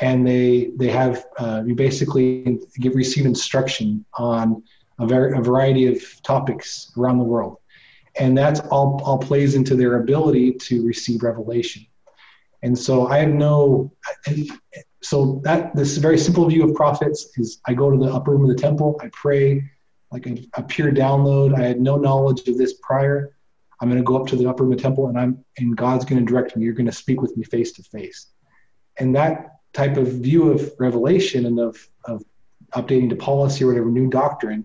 and 0.00 0.26
they 0.26 0.70
they 0.76 0.88
have 0.88 1.26
uh, 1.38 1.62
you 1.66 1.74
basically 1.74 2.58
receive 2.92 3.26
instruction 3.26 4.04
on 4.14 4.62
a, 4.98 5.06
ver- 5.06 5.34
a 5.34 5.42
variety 5.42 5.86
of 5.86 6.02
topics 6.22 6.92
around 6.96 7.18
the 7.18 7.24
world, 7.24 7.58
and 8.18 8.36
that's 8.36 8.60
all 8.60 9.00
all 9.04 9.18
plays 9.18 9.54
into 9.54 9.74
their 9.74 10.00
ability 10.00 10.52
to 10.52 10.86
receive 10.86 11.22
revelation. 11.22 11.86
And 12.62 12.76
so 12.76 13.06
I 13.06 13.18
have 13.18 13.28
no, 13.28 13.92
so 15.02 15.40
that 15.44 15.74
this 15.76 15.98
very 15.98 16.18
simple 16.18 16.46
view 16.48 16.64
of 16.64 16.74
prophets 16.74 17.28
is 17.36 17.60
I 17.66 17.74
go 17.74 17.90
to 17.90 17.98
the 17.98 18.12
upper 18.12 18.32
room 18.32 18.42
of 18.42 18.48
the 18.48 18.60
temple, 18.60 18.98
I 19.02 19.08
pray, 19.12 19.62
like 20.10 20.26
a, 20.26 20.36
a 20.54 20.62
pure 20.62 20.90
download. 20.90 21.54
I 21.56 21.62
had 21.62 21.80
no 21.80 21.96
knowledge 21.96 22.48
of 22.48 22.58
this 22.58 22.74
prior. 22.82 23.36
I'm 23.80 23.88
going 23.88 24.00
to 24.00 24.04
go 24.04 24.16
up 24.16 24.26
to 24.28 24.36
the 24.36 24.46
upper 24.46 24.64
room 24.64 24.72
of 24.72 24.78
the 24.78 24.82
temple, 24.82 25.08
and 25.08 25.18
I'm 25.18 25.44
and 25.58 25.76
God's 25.76 26.04
going 26.04 26.24
to 26.24 26.30
direct 26.30 26.56
me. 26.56 26.64
You're 26.64 26.74
going 26.74 26.86
to 26.86 26.92
speak 26.92 27.20
with 27.20 27.36
me 27.36 27.44
face 27.44 27.72
to 27.72 27.82
face, 27.82 28.28
and 28.98 29.14
that 29.14 29.55
type 29.76 29.96
of 29.96 30.08
view 30.08 30.50
of 30.50 30.72
revelation 30.78 31.46
and 31.46 31.60
of, 31.60 31.88
of 32.04 32.24
updating 32.74 33.08
to 33.10 33.16
policy 33.16 33.64
or 33.64 33.68
whatever 33.68 33.90
new 33.90 34.08
doctrine 34.08 34.64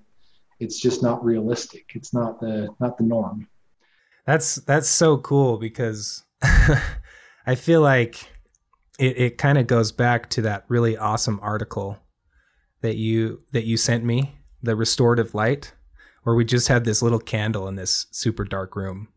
it's 0.61 0.79
just 0.79 1.01
not 1.01 1.25
realistic. 1.25 1.91
It's 1.95 2.13
not 2.13 2.39
the 2.39 2.69
not 2.79 2.97
the 2.97 3.03
norm. 3.03 3.47
That's 4.25 4.55
that's 4.55 4.87
so 4.87 5.17
cool 5.17 5.57
because 5.57 6.23
i 7.45 7.55
feel 7.55 7.81
like 7.81 8.31
it, 8.99 9.17
it 9.17 9.37
kind 9.37 9.57
of 9.57 9.67
goes 9.67 9.91
back 9.91 10.29
to 10.29 10.43
that 10.43 10.65
really 10.67 10.95
awesome 10.95 11.39
article 11.41 11.97
that 12.81 12.95
you 12.95 13.41
that 13.51 13.65
you 13.65 13.75
sent 13.77 14.03
me 14.03 14.35
the 14.61 14.75
restorative 14.75 15.33
light 15.33 15.73
where 16.23 16.35
we 16.35 16.45
just 16.45 16.67
had 16.67 16.83
this 16.83 17.01
little 17.01 17.19
candle 17.19 17.67
in 17.67 17.75
this 17.75 18.05
super 18.11 18.45
dark 18.45 18.75
room. 18.75 19.07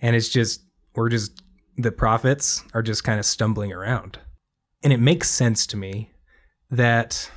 And 0.00 0.16
it's 0.16 0.30
just 0.30 0.62
we're 0.94 1.10
just 1.10 1.42
the 1.76 1.92
prophets 1.92 2.64
are 2.72 2.82
just 2.82 3.04
kind 3.04 3.20
of 3.20 3.26
stumbling 3.26 3.72
around 3.72 4.18
and 4.82 4.92
it 4.92 5.00
makes 5.00 5.28
sense 5.28 5.66
to 5.66 5.76
me 5.76 6.10
that 6.70 7.30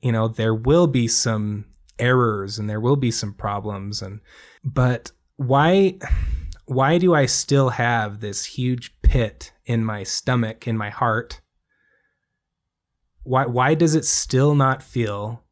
you 0.00 0.12
know 0.12 0.28
there 0.28 0.54
will 0.54 0.86
be 0.86 1.08
some 1.08 1.66
errors 1.98 2.58
and 2.58 2.68
there 2.68 2.80
will 2.80 2.96
be 2.96 3.10
some 3.10 3.32
problems 3.32 4.02
and 4.02 4.20
but 4.64 5.12
why 5.36 5.98
why 6.66 6.98
do 6.98 7.14
I 7.14 7.26
still 7.26 7.70
have 7.70 8.20
this 8.20 8.44
huge 8.44 9.00
pit 9.02 9.52
in 9.64 9.84
my 9.84 10.02
stomach 10.02 10.66
in 10.66 10.76
my 10.76 10.90
heart? 10.90 11.40
Why 13.22 13.46
why 13.46 13.74
does 13.74 13.94
it 13.94 14.04
still 14.04 14.54
not 14.54 14.82
feel 14.82 15.44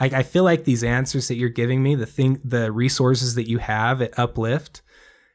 like 0.00 0.12
I 0.12 0.22
feel 0.22 0.44
like 0.44 0.64
these 0.64 0.84
answers 0.84 1.28
that 1.28 1.36
you're 1.36 1.48
giving 1.48 1.82
me 1.82 1.94
the 1.94 2.06
thing 2.06 2.40
the 2.44 2.72
resources 2.72 3.34
that 3.34 3.48
you 3.48 3.58
have 3.58 4.00
at 4.00 4.18
uplift 4.18 4.82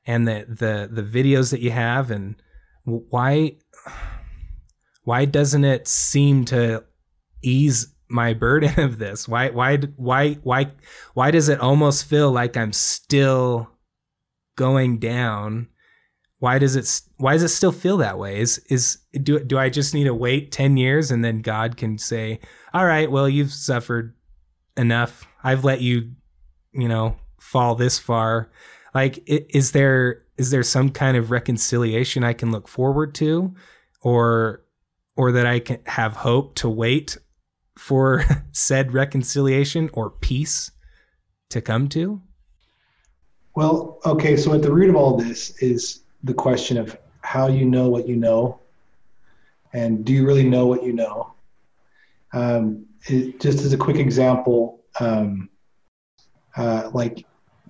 and 0.05 0.27
the 0.27 0.45
the 0.47 0.89
the 0.91 1.03
videos 1.03 1.51
that 1.51 1.61
you 1.61 1.71
have 1.71 2.09
and 2.09 2.35
why 2.83 3.57
why 5.03 5.25
doesn't 5.25 5.63
it 5.63 5.87
seem 5.87 6.45
to 6.45 6.83
ease 7.41 7.93
my 8.09 8.33
burden 8.45 8.79
of 8.79 8.99
this? 8.99 9.27
Why 9.27 9.49
why 9.49 9.77
why 9.95 10.33
why 10.43 10.71
why 11.13 11.31
does 11.31 11.49
it 11.49 11.59
almost 11.59 12.05
feel 12.05 12.31
like 12.31 12.57
I'm 12.57 12.73
still 12.73 13.69
going 14.55 14.99
down? 14.99 15.67
Why 16.39 16.57
does 16.59 16.75
it 16.75 17.01
why 17.17 17.33
does 17.33 17.43
it 17.43 17.49
still 17.49 17.71
feel 17.71 17.97
that 17.97 18.17
way? 18.17 18.39
Is 18.39 18.59
is 18.69 18.97
do 19.23 19.39
do 19.43 19.57
I 19.57 19.69
just 19.69 19.93
need 19.93 20.05
to 20.05 20.13
wait 20.13 20.51
10 20.51 20.77
years 20.77 21.11
and 21.11 21.23
then 21.23 21.41
God 21.41 21.77
can 21.77 21.97
say, 21.97 22.39
"All 22.73 22.85
right, 22.85 23.11
well, 23.11 23.29
you've 23.29 23.51
suffered 23.51 24.15
enough. 24.75 25.27
I've 25.43 25.63
let 25.63 25.81
you, 25.81 26.11
you 26.73 26.87
know, 26.87 27.15
fall 27.39 27.75
this 27.75 27.99
far." 27.99 28.51
Like 28.93 29.23
is 29.27 29.71
there 29.71 30.23
is 30.37 30.49
there 30.49 30.63
some 30.63 30.89
kind 30.89 31.15
of 31.15 31.29
reconciliation 31.31 32.23
I 32.23 32.33
can 32.33 32.51
look 32.51 32.67
forward 32.67 33.13
to 33.15 33.53
or 34.01 34.63
or 35.21 35.31
that 35.31 35.45
I 35.45 35.59
can 35.59 35.77
have 35.85 36.15
hope 36.15 36.55
to 36.55 36.67
wait 36.67 37.15
for 37.77 38.23
said 38.51 38.91
reconciliation 38.91 39.87
or 39.93 40.09
peace 40.09 40.71
to 41.51 41.61
come 41.61 41.87
to? 41.89 42.19
Well, 43.53 43.99
okay, 44.03 44.35
so 44.35 44.51
at 44.55 44.63
the 44.63 44.71
root 44.71 44.89
of 44.89 44.95
all 44.95 45.17
this 45.17 45.61
is 45.61 45.99
the 46.23 46.33
question 46.33 46.75
of 46.75 46.97
how 47.21 47.49
you 47.49 47.65
know 47.65 47.87
what 47.87 48.07
you 48.07 48.15
know, 48.15 48.61
and 49.73 50.03
do 50.03 50.11
you 50.11 50.25
really 50.25 50.49
know 50.49 50.65
what 50.65 50.83
you 50.83 50.93
know? 50.93 51.33
Um, 52.33 52.87
it, 53.05 53.39
just 53.39 53.59
as 53.59 53.73
a 53.73 53.77
quick 53.77 53.97
example, 53.97 54.79
um, 54.99 55.51
uh, 56.55 56.89
like 56.95 57.27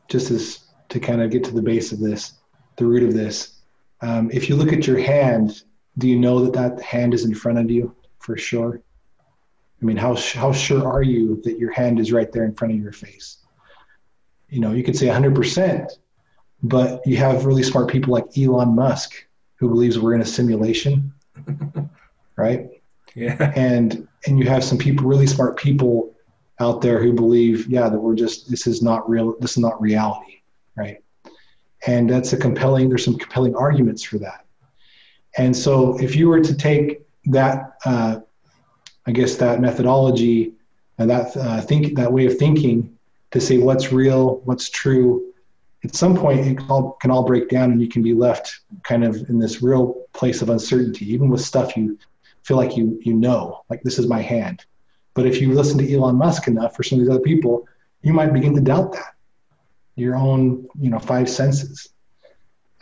just 0.07 0.31
as 0.31 0.67
to 0.87 1.01
kind 1.01 1.21
of 1.21 1.31
get 1.31 1.43
to 1.43 1.51
the 1.51 1.61
base 1.61 1.91
of 1.91 1.99
this, 1.99 2.31
the 2.77 2.85
root 2.85 3.03
of 3.03 3.13
this. 3.13 3.59
Um, 3.99 4.31
if 4.31 4.47
you 4.47 4.55
look 4.55 4.71
at 4.71 4.87
your 4.87 4.99
hand, 4.99 5.63
do 5.97 6.07
you 6.07 6.17
know 6.17 6.43
that 6.45 6.53
that 6.53 6.81
hand 6.81 7.13
is 7.13 7.25
in 7.25 7.35
front 7.35 7.59
of 7.59 7.69
you 7.69 7.95
for 8.19 8.37
sure? 8.37 8.81
I 9.81 9.85
mean, 9.85 9.97
how 9.97 10.15
how 10.15 10.51
sure 10.51 10.87
are 10.87 11.01
you 11.01 11.41
that 11.43 11.57
your 11.57 11.71
hand 11.71 11.99
is 11.99 12.11
right 12.11 12.31
there 12.31 12.45
in 12.45 12.53
front 12.53 12.73
of 12.73 12.79
your 12.79 12.91
face? 12.91 13.37
You 14.49 14.59
know, 14.59 14.73
you 14.73 14.83
could 14.83 14.97
say 14.97 15.07
100%, 15.07 15.87
but 16.63 17.05
you 17.05 17.17
have 17.17 17.45
really 17.45 17.63
smart 17.63 17.89
people 17.89 18.13
like 18.13 18.37
Elon 18.37 18.75
Musk 18.75 19.13
who 19.55 19.69
believes 19.69 19.97
we're 19.97 20.13
in 20.13 20.21
a 20.21 20.25
simulation, 20.25 21.13
right? 22.35 22.69
Yeah. 23.15 23.53
And 23.55 24.07
and 24.27 24.37
you 24.37 24.47
have 24.47 24.63
some 24.63 24.77
people, 24.77 25.07
really 25.07 25.27
smart 25.27 25.57
people 25.57 26.13
out 26.59 26.81
there 26.81 27.01
who 27.01 27.13
believe, 27.13 27.67
yeah, 27.67 27.89
that 27.89 27.99
we're 27.99 28.15
just 28.15 28.49
this 28.49 28.67
is 28.67 28.81
not 28.81 29.09
real. 29.09 29.35
This 29.39 29.51
is 29.51 29.57
not 29.57 29.81
reality, 29.81 30.41
right? 30.75 30.97
And 31.87 32.09
that's 32.09 32.33
a 32.33 32.37
compelling. 32.37 32.89
There's 32.89 33.03
some 33.03 33.17
compelling 33.17 33.55
arguments 33.55 34.03
for 34.03 34.19
that. 34.19 34.45
And 35.37 35.55
so, 35.55 35.97
if 35.99 36.15
you 36.15 36.27
were 36.27 36.41
to 36.41 36.55
take 36.55 37.01
that, 37.25 37.77
uh, 37.85 38.19
I 39.05 39.11
guess 39.11 39.35
that 39.37 39.61
methodology 39.61 40.53
and 40.97 41.09
that 41.09 41.35
uh, 41.37 41.61
think 41.61 41.95
that 41.95 42.11
way 42.11 42.25
of 42.25 42.37
thinking 42.37 42.97
to 43.31 43.39
say 43.39 43.57
what's 43.57 43.91
real, 43.91 44.41
what's 44.43 44.69
true, 44.69 45.31
at 45.83 45.95
some 45.95 46.15
point 46.15 46.41
it 46.41 46.59
all, 46.69 46.97
can 47.01 47.09
all 47.09 47.23
break 47.23 47.49
down, 47.49 47.71
and 47.71 47.81
you 47.81 47.87
can 47.87 48.03
be 48.03 48.13
left 48.13 48.59
kind 48.83 49.03
of 49.03 49.15
in 49.29 49.39
this 49.39 49.61
real 49.61 50.05
place 50.13 50.41
of 50.41 50.49
uncertainty, 50.49 51.11
even 51.11 51.29
with 51.29 51.41
stuff 51.41 51.75
you 51.75 51.97
feel 52.43 52.57
like 52.57 52.77
you 52.77 52.99
you 53.03 53.13
know, 53.13 53.63
like 53.69 53.81
this 53.83 53.97
is 53.97 54.07
my 54.07 54.21
hand. 54.21 54.65
But 55.13 55.25
if 55.25 55.41
you 55.41 55.53
listen 55.53 55.77
to 55.79 55.93
Elon 55.93 56.15
Musk 56.15 56.47
enough 56.47 56.79
or 56.79 56.83
some 56.83 56.99
of 56.99 57.05
these 57.05 57.13
other 57.13 57.23
people, 57.23 57.67
you 58.01 58.13
might 58.13 58.33
begin 58.33 58.55
to 58.55 58.61
doubt 58.61 58.93
that 58.93 59.13
your 59.95 60.15
own 60.15 60.67
you 60.79 60.89
know 60.89 60.99
five 60.99 61.29
senses. 61.29 61.89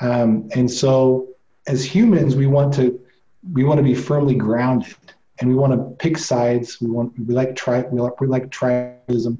Um, 0.01 0.49
and 0.55 0.69
so 0.69 1.28
as 1.69 1.85
humans, 1.85 2.35
we 2.35 2.47
want 2.47 2.73
to 2.73 2.99
we 3.53 3.63
want 3.63 3.77
to 3.77 3.83
be 3.83 3.95
firmly 3.95 4.35
grounded, 4.35 4.95
and 5.39 5.47
we 5.47 5.55
want 5.55 5.71
to 5.71 5.95
pick 6.03 6.17
sides. 6.17 6.81
We 6.81 6.89
want 6.89 7.13
we 7.17 7.33
like 7.33 7.55
tri 7.55 7.81
we 7.81 8.01
like, 8.01 8.19
we 8.19 8.27
like 8.27 8.49
tribalism. 8.49 9.37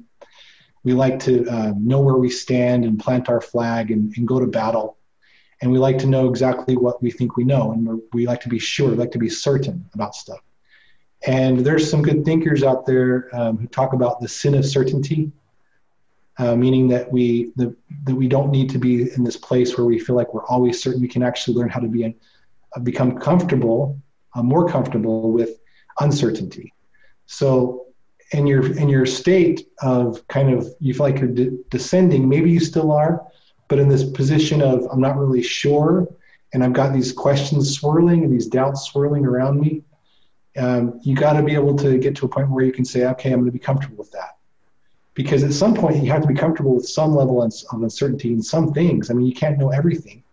We 0.84 0.92
like 0.94 1.18
to 1.20 1.46
uh, 1.46 1.72
know 1.76 2.00
where 2.00 2.14
we 2.14 2.30
stand 2.30 2.86
and 2.86 2.98
plant 2.98 3.28
our 3.28 3.42
flag 3.42 3.90
and, 3.90 4.16
and, 4.16 4.26
go 4.26 4.40
to 4.40 4.46
battle. 4.46 4.96
And 5.60 5.70
we 5.70 5.78
like 5.78 5.98
to 5.98 6.06
know 6.06 6.26
exactly 6.26 6.74
what 6.74 7.02
we 7.02 7.10
think 7.10 7.36
we 7.36 7.44
know, 7.44 7.72
and 7.72 8.00
we 8.14 8.26
like 8.26 8.40
to 8.42 8.48
be 8.48 8.58
sure, 8.58 8.88
we 8.88 8.96
like 8.96 9.10
to 9.10 9.18
be 9.18 9.28
certain 9.28 9.84
about 9.92 10.14
stuff. 10.14 10.40
And 11.26 11.58
there's 11.58 11.90
some 11.90 12.00
good 12.00 12.24
thinkers 12.24 12.62
out 12.62 12.86
there 12.86 13.28
um, 13.34 13.58
who 13.58 13.66
talk 13.66 13.92
about 13.92 14.22
the 14.22 14.28
sin 14.28 14.54
of 14.54 14.64
certainty, 14.64 15.30
uh, 16.40 16.56
meaning 16.56 16.88
that 16.88 17.12
we 17.12 17.52
the, 17.56 17.76
that 18.04 18.14
we 18.14 18.26
don't 18.26 18.50
need 18.50 18.70
to 18.70 18.78
be 18.78 19.12
in 19.12 19.22
this 19.22 19.36
place 19.36 19.76
where 19.76 19.84
we 19.84 19.98
feel 19.98 20.16
like 20.16 20.32
we're 20.32 20.46
always 20.46 20.82
certain. 20.82 21.02
We 21.02 21.08
can 21.08 21.22
actually 21.22 21.54
learn 21.54 21.68
how 21.68 21.80
to 21.80 21.88
be 21.88 22.16
uh, 22.74 22.80
become 22.80 23.18
comfortable, 23.18 24.00
uh, 24.34 24.42
more 24.42 24.66
comfortable 24.66 25.32
with 25.32 25.60
uncertainty. 26.00 26.72
So 27.26 27.88
in 28.32 28.46
your 28.46 28.74
in 28.78 28.88
your 28.88 29.04
state 29.04 29.68
of 29.82 30.26
kind 30.28 30.50
of 30.50 30.66
you 30.80 30.94
feel 30.94 31.04
like 31.04 31.18
you're 31.18 31.28
de- 31.28 31.58
descending, 31.68 32.26
maybe 32.26 32.50
you 32.50 32.60
still 32.60 32.90
are, 32.90 33.22
but 33.68 33.78
in 33.78 33.88
this 33.88 34.04
position 34.10 34.62
of 34.62 34.86
I'm 34.90 35.00
not 35.00 35.18
really 35.18 35.42
sure, 35.42 36.08
and 36.54 36.64
I've 36.64 36.72
got 36.72 36.94
these 36.94 37.12
questions 37.12 37.78
swirling 37.78 38.24
and 38.24 38.32
these 38.32 38.46
doubts 38.46 38.84
swirling 38.84 39.26
around 39.26 39.60
me. 39.60 39.82
Um, 40.56 41.00
you 41.02 41.14
got 41.14 41.34
to 41.34 41.42
be 41.42 41.52
able 41.52 41.76
to 41.76 41.98
get 41.98 42.16
to 42.16 42.24
a 42.24 42.28
point 42.28 42.50
where 42.50 42.64
you 42.64 42.72
can 42.72 42.86
say, 42.86 43.04
okay, 43.08 43.30
I'm 43.30 43.40
going 43.40 43.52
to 43.52 43.52
be 43.52 43.58
comfortable 43.58 43.98
with 43.98 44.10
that 44.12 44.39
because 45.22 45.44
at 45.44 45.52
some 45.52 45.74
point 45.74 46.02
you 46.02 46.10
have 46.10 46.22
to 46.22 46.26
be 46.26 46.34
comfortable 46.34 46.74
with 46.74 46.88
some 46.88 47.14
level 47.14 47.42
of 47.42 47.52
uncertainty 47.72 48.32
in 48.32 48.42
some 48.42 48.72
things. 48.72 49.10
I 49.10 49.14
mean, 49.14 49.26
you 49.26 49.34
can't 49.34 49.58
know 49.58 49.68
everything. 49.68 50.24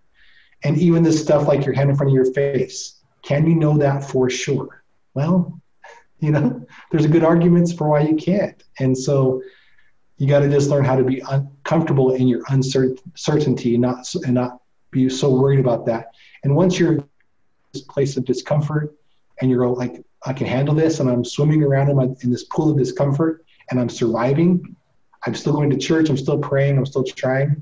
And 0.64 0.78
even 0.78 1.04
this 1.04 1.22
stuff 1.22 1.46
like 1.46 1.66
your 1.66 1.76
hand 1.76 1.90
in 1.90 1.98
front 1.98 2.10
of 2.10 2.16
your 2.16 2.32
face, 2.34 3.02
can 3.22 3.46
you 3.46 3.56
know 3.56 3.78
that 3.80 4.10
for 4.10 4.30
sure? 4.30 4.84
Well, 5.14 5.60
you 6.20 6.32
know, 6.32 6.66
there's 6.90 7.06
good 7.06 7.26
arguments 7.26 7.74
for 7.74 7.90
why 7.90 8.00
you 8.00 8.16
can't. 8.16 8.64
And 8.80 8.98
so 8.98 9.42
you 10.20 10.26
got 10.26 10.40
to 10.40 10.50
just 10.50 10.70
learn 10.70 10.86
how 10.86 10.96
to 10.96 11.04
be 11.04 11.22
uncomfortable 11.30 12.14
in 12.14 12.26
your 12.30 12.44
uncertainty 12.48 13.76
and 13.76 13.82
not, 13.82 14.16
and 14.24 14.36
not 14.36 14.62
be 14.92 15.10
so 15.10 15.30
worried 15.30 15.60
about 15.60 15.86
that. 15.88 16.12
And 16.46 16.56
once 16.56 16.80
you're 16.80 16.94
in 16.94 17.04
this 17.74 17.84
place 17.84 18.16
of 18.16 18.24
discomfort 18.24 18.96
and 19.42 19.52
you're 19.52 19.68
like, 19.68 20.02
I 20.26 20.32
can 20.32 20.48
handle 20.48 20.74
this 20.74 21.02
and 21.02 21.10
I'm 21.10 21.26
swimming 21.26 21.62
around 21.62 21.90
in, 21.90 21.98
my, 21.98 22.08
in 22.22 22.32
this 22.32 22.46
pool 22.46 22.72
of 22.72 22.78
discomfort, 22.78 23.44
and 23.70 23.80
I'm 23.82 23.90
surviving, 23.90 24.77
I'm 25.28 25.36
still 25.36 25.52
going 25.52 25.70
to 25.70 25.78
church, 25.78 26.10
I'm 26.10 26.16
still 26.16 26.40
praying, 26.40 26.78
I'm 26.78 26.86
still 26.86 27.04
trying. 27.04 27.62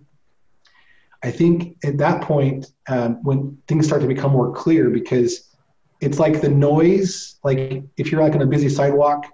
I 1.23 1.31
think 1.31 1.77
at 1.83 1.97
that 1.97 2.21
point, 2.21 2.67
um, 2.87 3.23
when 3.23 3.57
things 3.67 3.87
start 3.87 4.01
to 4.03 4.07
become 4.07 4.31
more 4.31 4.53
clear, 4.53 4.91
because 4.91 5.55
it's 5.99 6.19
like 6.19 6.41
the 6.41 6.49
noise, 6.49 7.39
like 7.43 7.83
if 7.97 8.11
you're 8.11 8.21
like 8.21 8.35
on 8.35 8.43
a 8.43 8.45
busy 8.45 8.69
sidewalk 8.69 9.25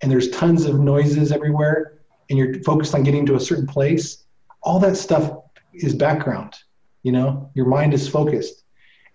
and 0.00 0.10
there's 0.10 0.30
tons 0.30 0.66
of 0.66 0.78
noises 0.78 1.32
everywhere 1.32 1.98
and 2.28 2.38
you're 2.38 2.62
focused 2.62 2.94
on 2.94 3.02
getting 3.02 3.26
to 3.26 3.34
a 3.34 3.40
certain 3.40 3.66
place, 3.66 4.24
all 4.62 4.78
that 4.78 4.96
stuff 4.96 5.32
is 5.74 5.92
background. 5.92 6.54
You 7.02 7.10
know, 7.10 7.50
your 7.54 7.66
mind 7.66 7.92
is 7.92 8.08
focused. 8.08 8.62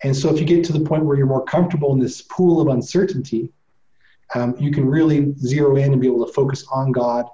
And 0.02 0.14
so 0.14 0.28
if 0.28 0.38
you 0.38 0.44
get 0.44 0.64
to 0.66 0.74
the 0.74 0.80
point 0.80 1.06
where 1.06 1.16
you're 1.16 1.26
more 1.26 1.44
comfortable 1.44 1.92
in 1.94 1.98
this 1.98 2.20
pool 2.20 2.60
of 2.60 2.68
uncertainty, 2.68 3.54
um, 4.34 4.54
you 4.58 4.70
can 4.70 4.84
really 4.84 5.32
zero 5.38 5.76
in 5.76 5.92
and 5.92 6.00
be 6.02 6.08
able 6.08 6.26
to 6.26 6.32
focus 6.34 6.66
on 6.70 6.92
God, 6.92 7.26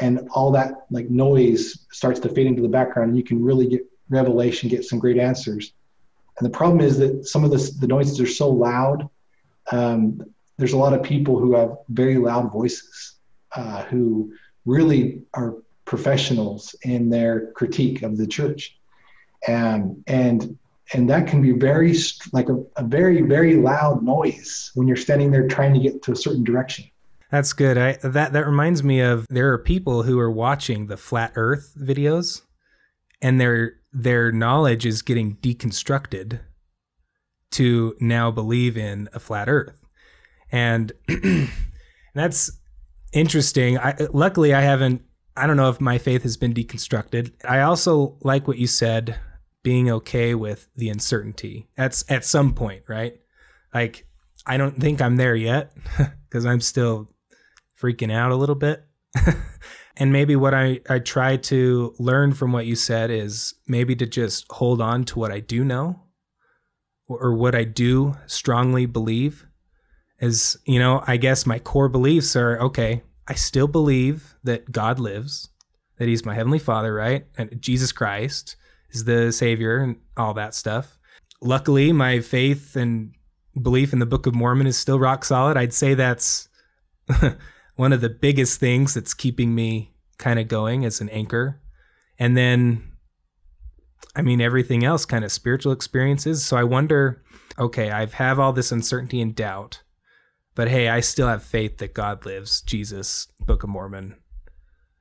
and 0.00 0.28
all 0.32 0.50
that 0.52 0.86
like 0.90 1.10
noise 1.10 1.86
starts 1.92 2.18
to 2.20 2.28
fade 2.28 2.46
into 2.46 2.62
the 2.62 2.68
background, 2.68 3.10
and 3.10 3.18
you 3.18 3.24
can 3.24 3.42
really 3.42 3.68
get 3.68 3.82
revelation, 4.08 4.68
get 4.68 4.84
some 4.84 4.98
great 4.98 5.18
answers. 5.18 5.72
And 6.38 6.46
the 6.46 6.56
problem 6.56 6.80
is 6.80 6.98
that 6.98 7.26
some 7.26 7.44
of 7.44 7.50
the 7.50 7.76
the 7.80 7.86
noises 7.86 8.20
are 8.20 8.26
so 8.26 8.48
loud. 8.48 9.08
Um, 9.70 10.22
there's 10.56 10.72
a 10.72 10.78
lot 10.78 10.92
of 10.92 11.02
people 11.02 11.38
who 11.38 11.54
have 11.54 11.76
very 11.88 12.16
loud 12.16 12.52
voices 12.52 13.16
uh, 13.54 13.84
who 13.84 14.32
really 14.64 15.22
are 15.34 15.56
professionals 15.84 16.74
in 16.82 17.10
their 17.10 17.52
critique 17.52 18.02
of 18.02 18.16
the 18.16 18.26
church, 18.26 18.78
and 19.46 20.02
and 20.06 20.58
and 20.92 21.08
that 21.08 21.28
can 21.28 21.40
be 21.40 21.52
very 21.52 21.94
like 22.32 22.48
a, 22.48 22.64
a 22.76 22.82
very 22.82 23.22
very 23.22 23.56
loud 23.56 24.02
noise 24.02 24.72
when 24.74 24.88
you're 24.88 24.96
standing 24.96 25.30
there 25.30 25.46
trying 25.46 25.74
to 25.74 25.80
get 25.80 26.02
to 26.02 26.12
a 26.12 26.16
certain 26.16 26.42
direction 26.42 26.89
that's 27.30 27.52
good. 27.52 27.78
I, 27.78 27.92
that 28.02 28.32
that 28.32 28.46
reminds 28.46 28.82
me 28.82 29.00
of 29.00 29.26
there 29.28 29.52
are 29.52 29.58
people 29.58 30.02
who 30.02 30.18
are 30.18 30.30
watching 30.30 30.86
the 30.86 30.96
flat 30.96 31.32
earth 31.36 31.74
videos 31.80 32.42
and 33.22 33.40
their 33.40 33.74
their 33.92 34.32
knowledge 34.32 34.86
is 34.86 35.02
getting 35.02 35.36
deconstructed 35.36 36.40
to 37.52 37.96
now 38.00 38.30
believe 38.30 38.76
in 38.76 39.08
a 39.12 39.20
flat 39.20 39.48
earth. 39.48 39.84
And 40.52 40.92
that's 42.14 42.50
interesting. 43.12 43.78
I, 43.78 43.96
luckily 44.12 44.54
i 44.54 44.60
haven't 44.60 45.02
i 45.36 45.46
don't 45.46 45.56
know 45.56 45.68
if 45.68 45.80
my 45.80 45.98
faith 45.98 46.22
has 46.22 46.36
been 46.36 46.54
deconstructed. 46.54 47.32
I 47.48 47.60
also 47.60 48.16
like 48.20 48.48
what 48.48 48.58
you 48.58 48.66
said 48.66 49.18
being 49.62 49.90
okay 49.90 50.34
with 50.34 50.68
the 50.74 50.88
uncertainty. 50.88 51.68
At 51.76 52.02
at 52.08 52.24
some 52.24 52.54
point, 52.54 52.82
right? 52.88 53.14
Like 53.72 54.06
I 54.46 54.56
don't 54.56 54.80
think 54.80 55.00
I'm 55.00 55.16
there 55.16 55.36
yet 55.36 55.72
because 56.28 56.46
I'm 56.46 56.60
still 56.60 57.08
freaking 57.80 58.12
out 58.12 58.32
a 58.32 58.36
little 58.36 58.54
bit. 58.54 58.84
and 59.96 60.12
maybe 60.12 60.36
what 60.36 60.54
I, 60.54 60.80
I 60.88 60.98
try 60.98 61.36
to 61.36 61.94
learn 61.98 62.32
from 62.32 62.52
what 62.52 62.66
you 62.66 62.76
said 62.76 63.10
is 63.10 63.54
maybe 63.66 63.96
to 63.96 64.06
just 64.06 64.46
hold 64.50 64.80
on 64.80 65.04
to 65.06 65.18
what 65.18 65.32
I 65.32 65.40
do 65.40 65.64
know 65.64 66.00
or 67.08 67.34
what 67.34 67.54
I 67.54 67.64
do 67.64 68.16
strongly 68.26 68.86
believe 68.86 69.46
is, 70.20 70.58
you 70.64 70.78
know, 70.78 71.02
I 71.06 71.16
guess 71.16 71.46
my 71.46 71.58
core 71.58 71.88
beliefs 71.88 72.36
are 72.36 72.58
okay, 72.60 73.02
I 73.26 73.34
still 73.34 73.68
believe 73.68 74.34
that 74.44 74.70
God 74.70 74.98
lives, 75.00 75.48
that 75.98 76.08
he's 76.08 76.24
my 76.24 76.34
heavenly 76.34 76.58
father, 76.58 76.94
right? 76.94 77.26
And 77.36 77.60
Jesus 77.60 77.92
Christ 77.92 78.56
is 78.90 79.04
the 79.04 79.32
savior 79.32 79.78
and 79.78 79.96
all 80.16 80.34
that 80.34 80.54
stuff. 80.54 80.98
Luckily, 81.40 81.92
my 81.92 82.20
faith 82.20 82.76
and 82.76 83.12
belief 83.60 83.92
in 83.92 83.98
the 83.98 84.06
Book 84.06 84.26
of 84.26 84.34
Mormon 84.34 84.66
is 84.66 84.78
still 84.78 84.98
rock 84.98 85.24
solid. 85.24 85.56
I'd 85.56 85.72
say 85.72 85.94
that's 85.94 86.48
one 87.80 87.94
of 87.94 88.02
the 88.02 88.10
biggest 88.10 88.60
things 88.60 88.92
that's 88.92 89.14
keeping 89.14 89.54
me 89.54 89.90
kind 90.18 90.38
of 90.38 90.46
going 90.48 90.84
as 90.84 91.00
an 91.00 91.08
anchor. 91.08 91.62
And 92.18 92.36
then, 92.36 92.92
I 94.14 94.20
mean, 94.20 94.42
everything 94.42 94.84
else 94.84 95.06
kind 95.06 95.24
of 95.24 95.32
spiritual 95.32 95.72
experiences. 95.72 96.44
So 96.44 96.58
I 96.58 96.64
wonder 96.64 97.24
okay, 97.58 97.90
I 97.90 98.04
have 98.04 98.38
all 98.38 98.52
this 98.52 98.70
uncertainty 98.70 99.22
and 99.22 99.34
doubt, 99.34 99.82
but 100.54 100.68
hey, 100.68 100.90
I 100.90 101.00
still 101.00 101.26
have 101.26 101.42
faith 101.42 101.78
that 101.78 101.94
God 101.94 102.26
lives, 102.26 102.60
Jesus, 102.60 103.28
Book 103.40 103.62
of 103.62 103.70
Mormon, 103.70 104.16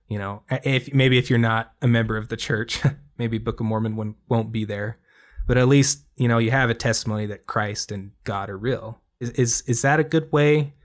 you 0.07 0.17
know, 0.17 0.43
if 0.49 0.93
maybe 0.93 1.17
if 1.17 1.29
you're 1.29 1.37
not 1.37 1.73
a 1.81 1.87
member 1.87 2.15
of 2.15 2.29
the 2.29 2.37
church, 2.37 2.81
maybe 3.17 3.37
Book 3.39 3.59
of 3.59 3.65
Mormon 3.65 4.15
won't, 4.29 4.51
be 4.53 4.63
there, 4.63 4.99
but 5.47 5.57
at 5.57 5.67
least 5.67 6.05
you 6.15 6.29
know 6.29 6.37
you 6.37 6.51
have 6.51 6.69
a 6.69 6.73
testimony 6.73 7.25
that 7.25 7.45
Christ 7.45 7.91
and 7.91 8.11
God 8.23 8.49
are 8.49 8.57
real. 8.57 9.01
Is 9.19 9.31
is, 9.31 9.63
is 9.67 9.81
that 9.81 9.99
a 9.99 10.05
good 10.05 10.31
way 10.31 10.75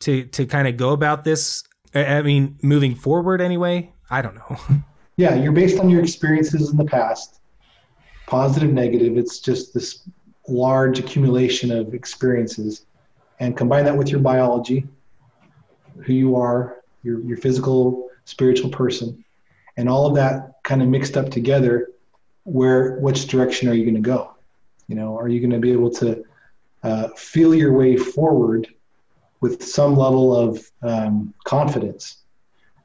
to 0.00 0.24
to 0.24 0.46
kind 0.46 0.68
of 0.68 0.76
go 0.76 0.90
about 0.90 1.24
this? 1.24 1.62
I 1.94 2.22
mean, 2.22 2.58
moving 2.62 2.94
forward 2.94 3.40
anyway. 3.40 3.92
I 4.10 4.22
don't 4.22 4.34
know. 4.34 4.58
Yeah, 5.18 5.34
you're 5.34 5.52
based 5.52 5.80
on 5.80 5.88
your 5.88 6.02
experiences 6.02 6.70
in 6.70 6.76
the 6.76 6.84
past, 6.84 7.40
positive, 8.26 8.70
negative. 8.70 9.16
It's 9.16 9.38
just 9.38 9.72
this 9.72 10.06
large 10.46 10.98
accumulation 10.98 11.70
of 11.70 11.94
experiences, 11.94 12.84
and 13.40 13.56
combine 13.56 13.86
that 13.86 13.96
with 13.96 14.10
your 14.10 14.20
biology, 14.20 14.86
who 16.04 16.12
you 16.12 16.36
are, 16.36 16.82
your 17.02 17.20
your 17.22 17.38
physical, 17.38 18.10
spiritual 18.26 18.68
person, 18.68 19.24
and 19.78 19.88
all 19.88 20.06
of 20.06 20.14
that 20.16 20.62
kind 20.64 20.82
of 20.82 20.88
mixed 20.88 21.16
up 21.16 21.30
together. 21.30 21.88
Where 22.44 22.98
which 22.98 23.26
direction 23.26 23.70
are 23.70 23.74
you 23.74 23.84
going 23.84 23.94
to 23.94 24.02
go? 24.02 24.34
You 24.86 24.96
know, 24.96 25.18
are 25.18 25.28
you 25.28 25.40
going 25.40 25.50
to 25.50 25.58
be 25.58 25.72
able 25.72 25.90
to 25.92 26.22
uh, 26.82 27.08
feel 27.16 27.54
your 27.54 27.72
way 27.72 27.96
forward 27.96 28.68
with 29.40 29.62
some 29.62 29.96
level 29.96 30.34
of 30.34 30.70
um, 30.82 31.34
confidence? 31.44 32.18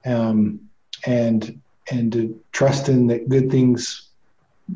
Um, 0.06 0.60
and 1.06 1.60
and 1.92 2.12
to 2.14 2.40
trust 2.52 2.90
in 2.90 3.08
that 3.08 3.28
good 3.30 3.50
things, 3.50 4.10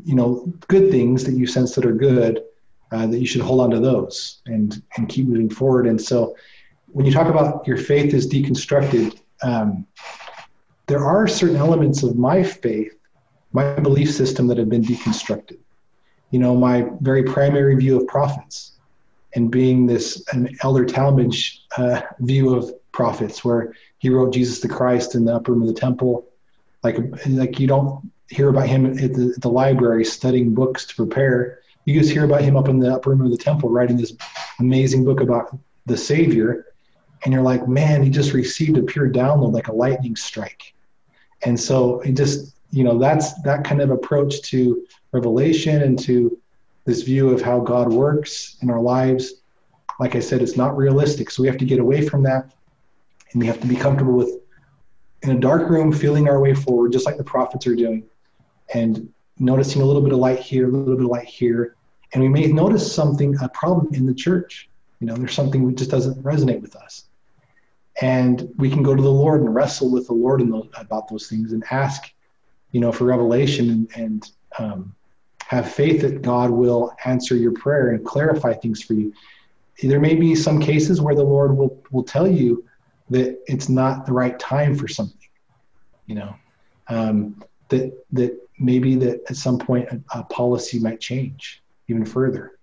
you 0.04 0.16
know, 0.16 0.52
good 0.68 0.92
things 0.92 1.24
that 1.24 1.34
you 1.34 1.48
sense 1.48 1.76
that 1.76 1.86
are 1.86 1.94
good, 1.94 2.44
uh, 2.92 3.08
that 3.08 3.20
you 3.20 3.26
should 3.26 3.42
hold 3.42 3.62
on 3.62 3.70
to 3.72 3.80
those 3.80 4.42
and 4.46 4.82
and 4.98 5.10
keep 5.10 5.28
moving 5.28 5.50
forward. 5.50 5.88
And 5.88 6.02
so, 6.02 6.36
when 6.88 7.06
you 7.06 7.12
talk 7.12 7.28
about 7.28 7.68
your 7.68 7.78
faith 7.78 8.14
is 8.14 8.28
deconstructed, 8.28 9.20
um, 9.44 9.86
there 10.88 11.04
are 11.04 11.28
certain 11.28 11.58
elements 11.58 12.04
of 12.04 12.16
my 12.18 12.44
faith, 12.44 12.96
my 13.54 13.80
belief 13.80 14.12
system 14.12 14.48
that 14.48 14.58
have 14.58 14.70
been 14.70 14.84
deconstructed. 14.84 15.58
You 16.32 16.40
know, 16.40 16.56
my 16.56 16.88
very 17.02 17.24
primary 17.24 17.76
view 17.76 18.00
of 18.00 18.08
prophets 18.08 18.75
and 19.36 19.52
being 19.52 19.86
this 19.86 20.24
an 20.34 20.56
elder 20.64 20.86
Talmage 20.86 21.60
uh, 21.78 22.02
view 22.20 22.56
of 22.56 22.72
prophets, 22.92 23.44
where 23.44 23.74
he 23.98 24.10
wrote 24.10 24.34
Jesus 24.34 24.62
the 24.62 24.70
Christ 24.70 25.14
in 25.14 25.26
the 25.26 25.36
upper 25.36 25.52
room 25.52 25.62
of 25.62 25.68
the 25.68 25.80
temple, 25.80 26.28
like 26.84 26.98
like 27.28 27.60
you 27.60 27.68
don't 27.68 28.12
hear 28.30 28.50
about 28.50 28.68
him 28.68 28.86
at 28.86 29.14
the, 29.14 29.34
at 29.36 29.42
the 29.42 29.50
library 29.50 30.04
studying 30.06 30.54
books 30.54 30.86
to 30.86 30.96
prepare. 30.96 31.60
You 31.84 32.00
just 32.00 32.12
hear 32.12 32.26
about 32.26 32.42
him 32.42 32.58
up 32.58 32.68
in 32.68 32.80
the 32.80 32.92
upper 32.92 33.12
room 33.12 33.22
of 33.22 33.32
the 33.32 33.38
temple 33.38 33.70
writing 33.70 33.98
this 33.98 34.14
amazing 34.60 35.06
book 35.06 35.20
about 35.20 35.56
the 35.86 35.98
Savior, 35.98 36.66
and 37.24 37.34
you're 37.34 37.44
like, 37.44 37.68
man, 37.68 38.02
he 38.02 38.10
just 38.10 38.34
received 38.34 38.78
a 38.78 38.84
pure 38.84 39.10
download 39.10 39.54
like 39.54 39.68
a 39.68 39.74
lightning 39.74 40.16
strike. 40.16 40.74
And 41.44 41.60
so 41.60 42.00
it 42.02 42.14
just 42.14 42.56
you 42.72 42.84
know 42.84 42.98
that's 42.98 43.40
that 43.44 43.64
kind 43.66 43.82
of 43.82 43.92
approach 43.92 44.42
to 44.44 44.86
revelation 45.12 45.84
and 45.84 46.00
to 46.00 46.40
this 46.86 47.02
view 47.02 47.30
of 47.32 47.42
how 47.42 47.60
God 47.60 47.92
works 47.92 48.58
in 48.62 48.70
our 48.70 48.80
lives. 48.80 49.42
Like 50.00 50.16
I 50.16 50.20
said, 50.20 50.42
it's 50.42 50.56
not 50.56 50.78
realistic. 50.78 51.30
So 51.30 51.42
we 51.42 51.48
have 51.48 51.58
to 51.58 51.66
get 51.66 51.80
away 51.80 52.08
from 52.08 52.24
that 52.24 52.54
and 53.32 53.42
we 53.42 53.48
have 53.48 53.60
to 53.62 53.68
be 53.68 53.76
comfortable 53.76 54.14
with 54.14 54.40
in 55.24 55.32
a 55.32 55.40
dark 55.40 55.70
room 55.70 55.92
feeling 55.92 56.30
our 56.30 56.40
way 56.40 56.54
forward, 56.54 56.92
just 56.92 57.06
like 57.06 57.18
the 57.18 57.24
prophets 57.24 57.66
are 57.66 57.76
doing, 57.76 58.04
and 58.74 59.12
noticing 59.40 59.82
a 59.82 59.86
little 59.86 60.02
bit 60.02 60.14
of 60.14 60.20
light 60.20 60.40
here, 60.40 60.68
a 60.68 60.72
little 60.72 60.96
bit 60.96 61.06
of 61.06 61.12
light 61.12 61.26
here. 61.26 61.76
And 62.14 62.22
we 62.22 62.30
may 62.30 62.46
notice 62.48 62.94
something, 62.94 63.36
a 63.42 63.50
problem 63.50 63.94
in 63.94 64.06
the 64.06 64.14
church. 64.14 64.70
You 65.00 65.08
know, 65.08 65.16
there's 65.16 65.34
something 65.34 65.68
that 65.68 65.78
just 65.78 65.90
doesn't 65.90 66.22
resonate 66.24 66.62
with 66.62 66.76
us. 66.76 67.06
And 68.02 68.50
we 68.58 68.70
can 68.70 68.84
go 68.84 68.96
to 68.96 69.02
the 69.02 69.12
Lord 69.12 69.42
and 69.42 69.54
wrestle 69.54 69.92
with 69.92 70.08
the 70.08 70.14
Lord 70.14 70.42
the, 70.42 70.70
about 70.78 71.10
those 71.10 71.28
things 71.28 71.54
and 71.54 71.64
ask, 71.72 72.12
you 72.72 72.80
know, 72.80 72.92
for 72.92 73.06
revelation 73.06 73.70
and, 73.70 73.90
and 73.96 74.32
um, 74.60 74.96
have 75.48 75.72
faith 75.72 76.02
that 76.02 76.22
God 76.22 76.50
will 76.50 76.94
answer 77.06 77.36
your 77.36 77.52
prayer 77.52 77.92
and 77.92 78.06
clarify 78.06 78.54
things 78.54 78.82
for 78.82 78.94
you. 78.94 79.14
There 79.84 80.00
may 80.00 80.16
be 80.16 80.34
some 80.36 80.60
cases 80.60 81.02
where 81.02 81.16
the 81.16 81.24
Lord 81.24 81.56
will, 81.56 81.84
will 81.92 82.04
tell 82.04 82.28
you 82.28 82.66
that 83.10 83.40
it's 83.46 83.70
not 83.70 84.06
the 84.06 84.14
right 84.14 84.38
time 84.40 84.76
for 84.76 84.88
something, 84.88 85.30
you 86.08 86.16
know, 86.16 86.36
um, 86.88 87.44
that, 87.70 87.94
that 88.14 88.40
maybe 88.58 88.96
that 88.96 89.22
at 89.30 89.36
some 89.36 89.60
point 89.60 89.88
a, 89.90 90.02
a 90.20 90.24
policy 90.24 90.80
might 90.80 91.00
change 91.00 91.62
even 91.88 92.06
further. 92.06 92.58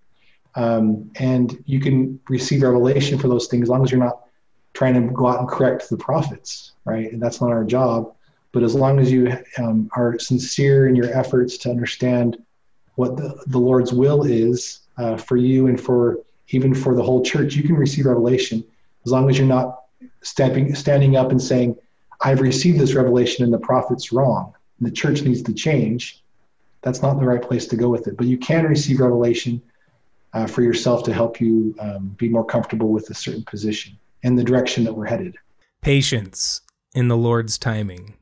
Um, 0.55 1.09
and 1.15 1.63
you 1.65 1.79
can 1.79 2.19
receive 2.27 2.63
revelation 2.63 3.17
for 3.17 3.27
those 3.27 3.47
things 3.47 3.63
as 3.63 3.69
long 3.69 3.83
as 3.83 3.91
you're 3.91 4.03
not 4.03 4.23
trying 4.73 4.95
to 4.95 5.13
go 5.13 5.27
out 5.27 5.39
and 5.39 5.47
correct 5.47 5.89
the 5.89 5.97
prophets, 5.97 6.73
right? 6.83 7.11
And 7.11 7.21
that's 7.21 7.39
not 7.39 7.51
our 7.51 7.63
job. 7.63 8.13
But 8.51 8.63
as 8.63 8.75
long 8.75 8.99
as 8.99 9.11
you 9.11 9.35
um, 9.57 9.89
are 9.95 10.19
sincere 10.19 10.87
in 10.87 10.95
your 10.95 11.11
efforts 11.17 11.57
to 11.59 11.69
understand 11.69 12.37
what 12.95 13.17
the, 13.17 13.43
the 13.47 13.57
Lord's 13.57 13.93
will 13.93 14.23
is 14.23 14.81
uh, 14.97 15.17
for 15.17 15.37
you 15.37 15.67
and 15.67 15.79
for 15.79 16.19
even 16.49 16.73
for 16.73 16.95
the 16.95 17.03
whole 17.03 17.23
church, 17.23 17.55
you 17.55 17.63
can 17.63 17.75
receive 17.75 18.05
revelation 18.05 18.63
as 19.05 19.11
long 19.11 19.29
as 19.29 19.37
you're 19.37 19.47
not 19.47 19.83
stepping, 20.21 20.75
standing 20.75 21.15
up 21.15 21.31
and 21.31 21.41
saying, 21.41 21.75
I've 22.21 22.41
received 22.41 22.79
this 22.79 22.93
revelation 22.93 23.43
and 23.43 23.53
the 23.53 23.59
prophet's 23.59 24.11
wrong. 24.11 24.53
And 24.79 24.87
the 24.87 24.91
church 24.91 25.21
needs 25.23 25.41
to 25.43 25.53
change. 25.53 26.23
That's 26.81 27.01
not 27.01 27.19
the 27.19 27.25
right 27.25 27.41
place 27.41 27.67
to 27.67 27.75
go 27.75 27.89
with 27.89 28.07
it. 28.07 28.17
But 28.17 28.27
you 28.27 28.37
can 28.37 28.65
receive 28.65 28.99
revelation 28.99 29.61
uh, 30.33 30.47
for 30.47 30.61
yourself 30.61 31.03
to 31.03 31.13
help 31.13 31.39
you 31.39 31.75
um, 31.79 32.15
be 32.17 32.29
more 32.29 32.45
comfortable 32.45 32.89
with 32.89 33.09
a 33.09 33.13
certain 33.13 33.43
position 33.43 33.97
and 34.23 34.37
the 34.37 34.43
direction 34.43 34.83
that 34.83 34.93
we're 34.93 35.05
headed. 35.05 35.35
Patience 35.81 36.61
in 36.93 37.07
the 37.07 37.17
Lord's 37.17 37.57
timing. 37.57 38.15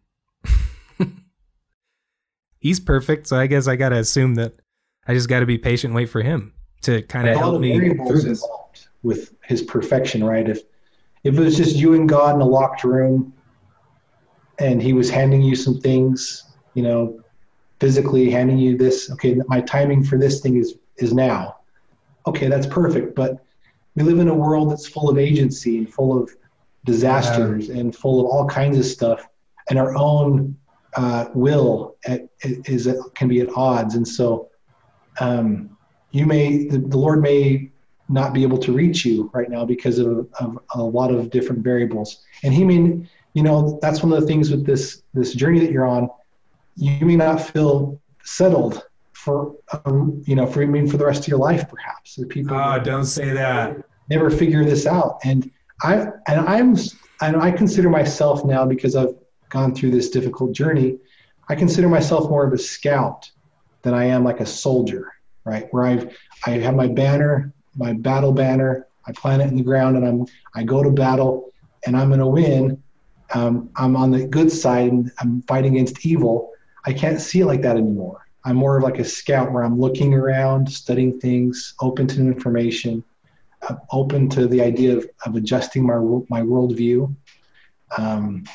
He's 2.59 2.79
perfect, 2.79 3.27
so 3.27 3.37
I 3.37 3.47
guess 3.47 3.67
I 3.67 3.75
got 3.75 3.89
to 3.89 3.97
assume 3.97 4.35
that 4.35 4.60
I 5.07 5.13
just 5.13 5.29
got 5.29 5.39
to 5.39 5.45
be 5.45 5.57
patient, 5.57 5.93
wait 5.93 6.07
for 6.07 6.21
him 6.21 6.53
to 6.81 7.01
kind 7.03 7.27
of 7.27 7.37
help 7.37 7.59
me. 7.59 7.97
With 9.03 9.33
his 9.43 9.63
perfection, 9.63 10.23
right? 10.23 10.47
If 10.47 10.61
if 11.23 11.37
it 11.37 11.39
was 11.39 11.57
just 11.57 11.75
you 11.75 11.95
and 11.95 12.07
God 12.07 12.35
in 12.35 12.41
a 12.41 12.45
locked 12.45 12.83
room 12.83 13.33
and 14.59 14.81
he 14.81 14.93
was 14.93 15.09
handing 15.09 15.41
you 15.41 15.55
some 15.55 15.79
things, 15.79 16.43
you 16.75 16.83
know, 16.83 17.19
physically 17.79 18.29
handing 18.29 18.59
you 18.59 18.77
this, 18.77 19.11
okay, 19.11 19.39
my 19.47 19.61
timing 19.61 20.03
for 20.03 20.17
this 20.17 20.41
thing 20.41 20.57
is 20.57 20.75
is 20.97 21.13
now. 21.13 21.57
Okay, 22.27 22.47
that's 22.47 22.67
perfect, 22.67 23.15
but 23.15 23.43
we 23.95 24.03
live 24.03 24.19
in 24.19 24.27
a 24.27 24.35
world 24.35 24.71
that's 24.71 24.87
full 24.87 25.09
of 25.09 25.17
agency 25.17 25.79
and 25.79 25.91
full 25.91 26.21
of 26.21 26.31
disasters 26.85 27.67
yeah. 27.67 27.77
and 27.77 27.95
full 27.95 28.19
of 28.19 28.25
all 28.27 28.47
kinds 28.47 28.77
of 28.77 28.85
stuff 28.85 29.27
and 29.69 29.77
our 29.77 29.95
own 29.95 30.55
uh, 30.95 31.25
will 31.33 31.95
at, 32.05 32.27
is 32.43 32.89
can 33.15 33.27
be 33.27 33.41
at 33.41 33.49
odds 33.55 33.95
and 33.95 34.07
so 34.07 34.49
um, 35.19 35.77
you 36.11 36.25
may 36.25 36.67
the, 36.67 36.77
the 36.77 36.97
lord 36.97 37.21
may 37.21 37.71
not 38.11 38.33
be 38.33 38.43
able 38.43 38.57
to 38.57 38.71
reach 38.71 39.05
you 39.05 39.29
right 39.33 39.49
now 39.49 39.65
because 39.65 39.97
of, 39.97 40.27
of 40.39 40.59
a 40.75 40.81
lot 40.81 41.11
of 41.11 41.29
different 41.29 41.63
variables. 41.63 42.23
And 42.43 42.53
he 42.53 42.63
may, 42.63 43.07
you 43.33 43.43
know, 43.43 43.79
that's 43.81 44.03
one 44.03 44.11
of 44.11 44.19
the 44.19 44.27
things 44.27 44.51
with 44.51 44.65
this 44.65 45.03
this 45.13 45.33
journey 45.33 45.59
that 45.59 45.71
you're 45.71 45.87
on. 45.87 46.09
You 46.75 47.05
may 47.05 47.15
not 47.15 47.41
feel 47.41 47.99
settled 48.23 48.83
for, 49.13 49.55
um, 49.85 50.21
you 50.25 50.35
know, 50.35 50.45
for 50.45 50.61
I 50.61 50.65
mean 50.65 50.87
for 50.87 50.97
the 50.97 51.05
rest 51.05 51.21
of 51.21 51.27
your 51.27 51.39
life, 51.39 51.69
perhaps. 51.69 52.15
The 52.15 52.25
people. 52.25 52.57
Oh, 52.57 52.79
don't 52.79 53.05
say 53.05 53.31
that. 53.31 53.77
Never 54.09 54.29
figure 54.29 54.65
this 54.65 54.85
out, 54.85 55.19
and 55.23 55.49
I 55.83 56.07
and 56.27 56.39
I'm 56.41 56.75
and 57.21 57.37
I 57.37 57.51
consider 57.51 57.89
myself 57.89 58.43
now 58.43 58.65
because 58.65 58.95
I've 58.95 59.15
gone 59.49 59.73
through 59.73 59.91
this 59.91 60.09
difficult 60.09 60.51
journey. 60.51 60.97
I 61.47 61.55
consider 61.55 61.87
myself 61.87 62.29
more 62.29 62.45
of 62.45 62.53
a 62.53 62.57
scout 62.57 63.29
than 63.81 63.93
I 63.93 64.05
am 64.05 64.23
like 64.23 64.39
a 64.39 64.45
soldier, 64.45 65.11
right? 65.45 65.67
Where 65.71 65.85
I've 65.85 66.17
I 66.45 66.51
have 66.51 66.75
my 66.75 66.87
banner, 66.87 67.53
my 67.75 67.93
battle 67.93 68.31
banner. 68.31 68.87
I 69.07 69.11
plant 69.13 69.41
it 69.41 69.47
in 69.49 69.55
the 69.55 69.63
ground, 69.63 69.97
and 69.97 70.05
I'm 70.05 70.25
I 70.55 70.63
go 70.63 70.83
to 70.83 70.91
battle, 70.91 71.51
and 71.85 71.97
I'm 71.97 72.09
going 72.09 72.19
to 72.19 72.27
win. 72.27 72.81
Um, 73.33 73.69
I'm 73.75 73.95
on 73.95 74.11
the 74.11 74.27
good 74.27 74.51
side, 74.51 74.91
and 74.91 75.11
I'm 75.19 75.41
fighting 75.43 75.73
against 75.73 76.05
evil. 76.05 76.51
I 76.85 76.93
can't 76.93 77.19
see 77.19 77.41
it 77.41 77.45
like 77.45 77.61
that 77.61 77.77
anymore. 77.77 78.27
I'm 78.43 78.55
more 78.55 78.77
of 78.77 78.83
like 78.83 78.99
a 78.99 79.05
scout, 79.05 79.51
where 79.51 79.63
I'm 79.63 79.79
looking 79.79 80.13
around, 80.13 80.71
studying 80.71 81.19
things, 81.19 81.73
open 81.79 82.07
to 82.07 82.19
information, 82.21 83.03
uh, 83.67 83.75
open 83.91 84.29
to 84.29 84.47
the 84.47 84.61
idea 84.61 84.97
of, 84.97 85.07
of 85.25 85.35
adjusting 85.35 85.85
my 85.85 85.97
my 86.29 86.41
worldview. 86.41 87.13
Um, 87.97 88.45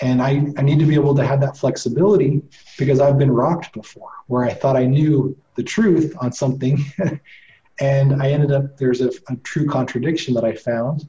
and 0.00 0.22
I, 0.22 0.46
I 0.56 0.62
need 0.62 0.78
to 0.78 0.86
be 0.86 0.94
able 0.94 1.14
to 1.16 1.26
have 1.26 1.40
that 1.40 1.56
flexibility 1.56 2.42
because 2.78 3.00
I've 3.00 3.18
been 3.18 3.30
rocked 3.30 3.72
before, 3.72 4.10
where 4.26 4.44
I 4.44 4.52
thought 4.52 4.76
I 4.76 4.84
knew 4.84 5.36
the 5.56 5.62
truth 5.62 6.14
on 6.20 6.32
something, 6.32 6.84
and 7.80 8.22
I 8.22 8.30
ended 8.30 8.52
up 8.52 8.76
there's 8.76 9.00
a, 9.00 9.10
a 9.28 9.36
true 9.42 9.66
contradiction 9.66 10.34
that 10.34 10.44
I 10.44 10.54
found 10.54 11.08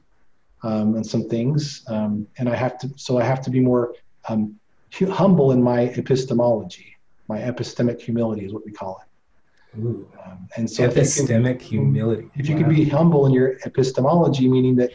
um, 0.62 0.96
and 0.96 1.06
some 1.06 1.28
things, 1.28 1.84
um, 1.88 2.26
and 2.38 2.48
I 2.48 2.56
have 2.56 2.78
to 2.78 2.90
so 2.96 3.18
I 3.18 3.24
have 3.24 3.40
to 3.42 3.50
be 3.50 3.60
more 3.60 3.94
um, 4.28 4.58
humble 4.92 5.52
in 5.52 5.62
my 5.62 5.82
epistemology. 5.82 6.96
My 7.28 7.38
epistemic 7.38 8.00
humility 8.00 8.44
is 8.44 8.52
what 8.52 8.64
we 8.66 8.72
call 8.72 9.00
it. 9.02 9.78
Ooh. 9.78 10.08
Um, 10.24 10.48
and 10.56 10.68
so 10.68 10.88
epistemic 10.88 11.56
if 11.56 11.58
can, 11.60 11.68
humility. 11.68 12.28
If 12.34 12.48
you 12.48 12.56
wow. 12.56 12.62
can 12.62 12.74
be 12.74 12.84
humble 12.88 13.26
in 13.26 13.32
your 13.32 13.58
epistemology, 13.64 14.48
meaning 14.48 14.74
that 14.76 14.90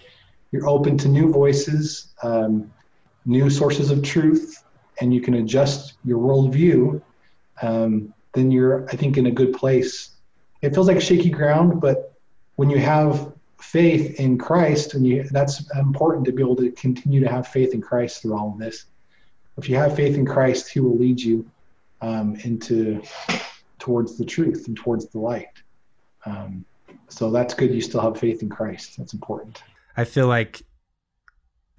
you're 0.51 0.67
open 0.67 0.97
to 0.97 1.08
new 1.08 1.31
voices, 1.31 2.13
um, 2.23 2.71
new 3.25 3.49
sources 3.49 3.91
of 3.91 4.03
truth, 4.03 4.63
and 5.01 5.13
you 5.13 5.21
can 5.21 5.35
adjust 5.35 5.93
your 6.03 6.19
worldview, 6.19 7.01
um, 7.61 8.13
then 8.33 8.51
you're, 8.51 8.88
I 8.89 8.95
think, 8.95 9.17
in 9.17 9.27
a 9.27 9.31
good 9.31 9.53
place. 9.53 10.11
It 10.61 10.73
feels 10.73 10.88
like 10.88 11.01
shaky 11.01 11.29
ground, 11.29 11.81
but 11.81 12.13
when 12.55 12.69
you 12.69 12.79
have 12.79 13.33
faith 13.59 14.19
in 14.19 14.38
Christ, 14.38 14.93
and 14.93 15.05
you, 15.05 15.23
that's 15.31 15.69
important 15.75 16.25
to 16.25 16.31
be 16.31 16.41
able 16.41 16.55
to 16.57 16.71
continue 16.71 17.19
to 17.21 17.29
have 17.29 17.47
faith 17.47 17.73
in 17.73 17.81
Christ 17.81 18.21
through 18.21 18.38
all 18.38 18.51
of 18.51 18.59
this. 18.59 18.85
If 19.57 19.69
you 19.69 19.75
have 19.77 19.95
faith 19.95 20.15
in 20.15 20.25
Christ, 20.25 20.69
He 20.69 20.79
will 20.79 20.97
lead 20.97 21.19
you 21.19 21.49
um, 22.01 22.35
into 22.43 23.01
towards 23.79 24.17
the 24.17 24.25
truth 24.25 24.67
and 24.67 24.75
towards 24.75 25.07
the 25.07 25.19
light. 25.19 25.47
Um, 26.25 26.65
so 27.07 27.31
that's 27.31 27.53
good. 27.53 27.73
You 27.73 27.81
still 27.81 28.01
have 28.01 28.19
faith 28.19 28.41
in 28.41 28.49
Christ. 28.49 28.97
That's 28.97 29.13
important. 29.13 29.61
I 29.95 30.03
feel 30.03 30.27
like 30.27 30.63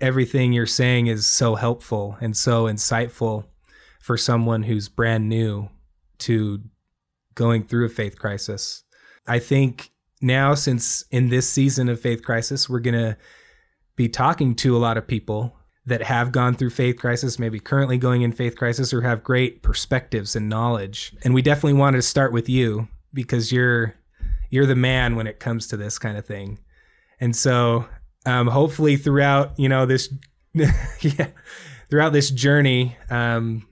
everything 0.00 0.52
you're 0.52 0.66
saying 0.66 1.06
is 1.06 1.26
so 1.26 1.54
helpful 1.54 2.16
and 2.20 2.37
so 2.37 2.64
insightful 2.64 3.44
for 4.00 4.16
someone 4.16 4.64
who's 4.64 4.88
brand 4.88 5.28
new 5.28 5.68
to 6.18 6.62
going 7.35 7.64
through 7.64 7.87
a 7.87 7.90
faith 7.90 8.18
crisis. 8.18 8.85
I 9.26 9.38
think 9.38 9.90
now, 10.20 10.54
since 10.54 11.04
in 11.11 11.28
this 11.28 11.48
season 11.48 11.88
of 11.88 12.00
faith 12.00 12.22
crisis, 12.22 12.68
we're 12.68 12.80
going 12.80 12.94
to 12.94 13.16
be 13.96 14.09
talking 14.09 14.54
to 14.56 14.76
a 14.76 14.78
lot 14.78 14.96
of 14.96 15.06
people 15.06 15.56
that 15.87 16.02
have 16.02 16.32
gone 16.32 16.54
through 16.54 16.70
faith 16.70 16.96
crisis, 16.96 17.38
maybe 17.38 17.61
currently 17.61 17.96
going 17.96 18.22
in 18.22 18.32
faith 18.32 18.56
crisis, 18.56 18.92
or 18.92 19.02
have 19.02 19.22
great 19.22 19.62
perspectives 19.62 20.35
and 20.35 20.48
knowledge. 20.48 21.14
And 21.22 21.32
we 21.32 21.42
definitely 21.42 21.78
wanted 21.78 21.98
to 21.98 22.02
start 22.02 22.32
with 22.32 22.48
you 22.48 22.88
because 23.12 23.52
you're 23.52 23.94
you're 24.50 24.66
the 24.66 24.76
man 24.76 25.16
when 25.16 25.26
it 25.26 25.40
comes 25.40 25.66
to 25.68 25.76
this 25.76 25.98
kind 25.98 26.16
of 26.16 26.24
thing. 26.24 26.59
And 27.20 27.35
so, 27.35 27.87
um, 28.26 28.48
hopefully, 28.48 28.96
throughout 28.96 29.58
you 29.58 29.68
know 29.68 29.86
this, 29.86 30.12
yeah, 30.54 31.28
throughout 31.88 32.12
this 32.12 32.30
journey 32.30 32.96
um, 33.08 33.66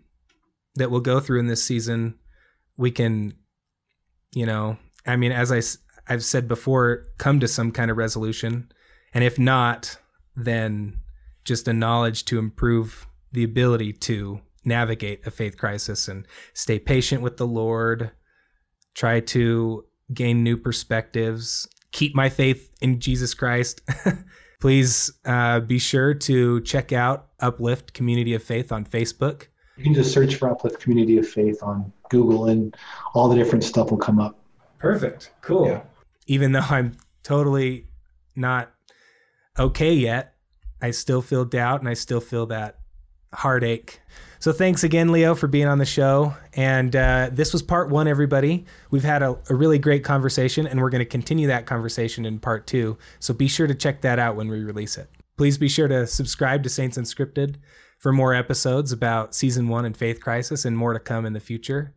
that 0.77 0.91
we'll 0.91 1.01
go 1.01 1.21
through 1.21 1.41
in 1.41 1.49
this 1.49 1.63
season, 1.63 2.15
we 2.77 2.91
can, 2.91 3.35
you 4.33 4.47
know, 4.47 4.79
I 5.07 5.17
mean, 5.17 5.33
as 5.33 5.53
I 5.53 5.61
I've 6.09 6.25
said 6.25 6.49
before, 6.49 7.07
come 7.19 7.41
to 7.41 7.49
some 7.49 7.73
kind 7.73 7.91
of 7.91 7.97
resolution, 7.97 8.71
and 9.13 9.25
if 9.25 9.39
not, 9.39 9.99
then 10.37 11.01
just 11.45 11.69
a 11.69 11.73
knowledge 11.73 12.25
to 12.27 12.39
improve 12.39 13.07
the 13.33 13.45
ability 13.45 13.93
to 13.93 14.41
navigate 14.65 15.27
a 15.27 15.31
faith 15.31 15.59
crisis 15.59 16.09
and 16.09 16.27
stay 16.55 16.79
patient 16.79 17.23
with 17.23 17.37
the 17.37 17.47
Lord, 17.47 18.13
try 18.95 19.21
to 19.21 19.85
gain 20.13 20.43
new 20.43 20.57
perspectives, 20.57 21.69
keep 21.93 22.15
my 22.15 22.29
faith 22.29 22.71
in 22.81 23.01
Jesus 23.01 23.35
Christ. 23.35 23.83
Please 24.65 25.13
uh, 25.27 25.61
be 25.61 25.79
sure 25.79 26.15
to 26.15 26.59
check 26.63 26.91
out 26.91 27.27
Uplift 27.41 27.93
Community 27.93 28.33
of 28.33 28.43
Faith 28.43 28.73
on 28.73 28.87
Facebook. 28.87 29.49
You 29.77 29.85
can 29.85 29.93
just 29.93 30.11
search 30.11 30.37
for 30.37 30.51
Uplift 30.51 30.81
Community 30.81 31.19
of 31.19 31.29
Faith 31.29 31.63
on 31.63 31.93
Google, 32.09 32.47
and 32.47 32.75
all 33.13 33.29
the 33.29 33.37
different 33.37 33.63
stuff 33.63 33.91
will 33.91 33.99
come 33.99 34.19
up. 34.19 34.39
Perfect. 34.79 35.33
Cool. 35.43 35.67
Yeah. 35.67 35.83
Even 36.29 36.53
though 36.53 36.61
I'm 36.61 36.97
totally 37.23 37.89
not 38.37 38.73
okay 39.59 39.93
yet, 39.93 40.35
I 40.81 40.93
still 40.93 41.21
feel 41.21 41.45
doubt 41.45 41.81
and 41.81 41.89
I 41.91 41.93
still 41.93 42.23
feel 42.23 42.47
that 42.47 42.79
heartache. 43.35 44.01
So 44.45 44.53
thanks 44.53 44.85
again, 44.85 45.11
Leo, 45.11 45.35
for 45.35 45.47
being 45.47 45.69
on 45.69 45.79
the 45.79 45.87
show. 45.87 46.35
And 46.53 46.95
uh, 46.95 47.31
this 47.33 47.55
was 47.55 47.63
part 47.63 47.89
one, 47.89 48.07
everybody. 48.07 48.67
We've 48.91 49.03
had 49.03 49.23
a, 49.23 49.39
a 49.49 49.55
really 49.55 49.79
great 49.79 50.05
conversation, 50.05 50.67
and 50.67 50.83
we're 50.83 50.91
going 50.91 50.99
to 50.99 51.07
continue 51.07 51.47
that 51.47 51.65
conversation 51.65 52.27
in 52.27 52.39
part 52.39 52.67
two. 52.67 52.99
So 53.21 53.33
be 53.33 53.49
sure 53.49 53.67
to 53.67 53.75
check 53.75 54.03
that 54.03 54.19
out 54.19 54.37
when 54.37 54.49
we 54.49 54.63
release 54.63 54.99
it. 54.99 55.09
Please 55.39 55.57
be 55.57 55.71
sure 55.71 55.89
to 55.89 56.07
subscribe 56.07 56.63
to 56.65 56.69
Saints 56.69 56.99
Unscripted 56.99 57.55
for 57.99 58.13
more 58.13 58.35
episodes 58.35 58.93
about 58.93 59.35
season 59.35 59.69
one 59.69 59.87
and 59.87 59.97
Faith 59.97 60.21
Crisis 60.21 60.67
and 60.67 60.77
more 60.77 60.93
to 60.93 61.01
come 61.01 61.25
in 61.25 61.33
the 61.33 61.41
future. 61.41 61.95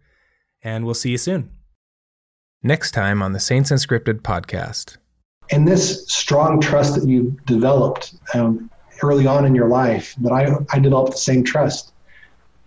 And 0.63 0.85
we'll 0.85 0.93
see 0.93 1.11
you 1.11 1.17
soon. 1.17 1.51
Next 2.63 2.91
time 2.91 3.21
on 3.21 3.33
the 3.33 3.41
Saints 3.41 3.71
Unscripted 3.71 4.21
podcast. 4.21 4.95
And 5.51 5.67
this 5.67 6.07
strong 6.07 6.61
trust 6.61 6.95
that 6.95 7.09
you 7.09 7.37
developed 7.45 8.15
um, 8.33 8.71
early 9.03 9.27
on 9.27 9.43
in 9.43 9.53
your 9.53 9.67
life 9.67 10.15
that 10.21 10.31
I, 10.31 10.55
I 10.71 10.79
developed 10.79 11.11
the 11.11 11.17
same 11.17 11.43
trust 11.43 11.91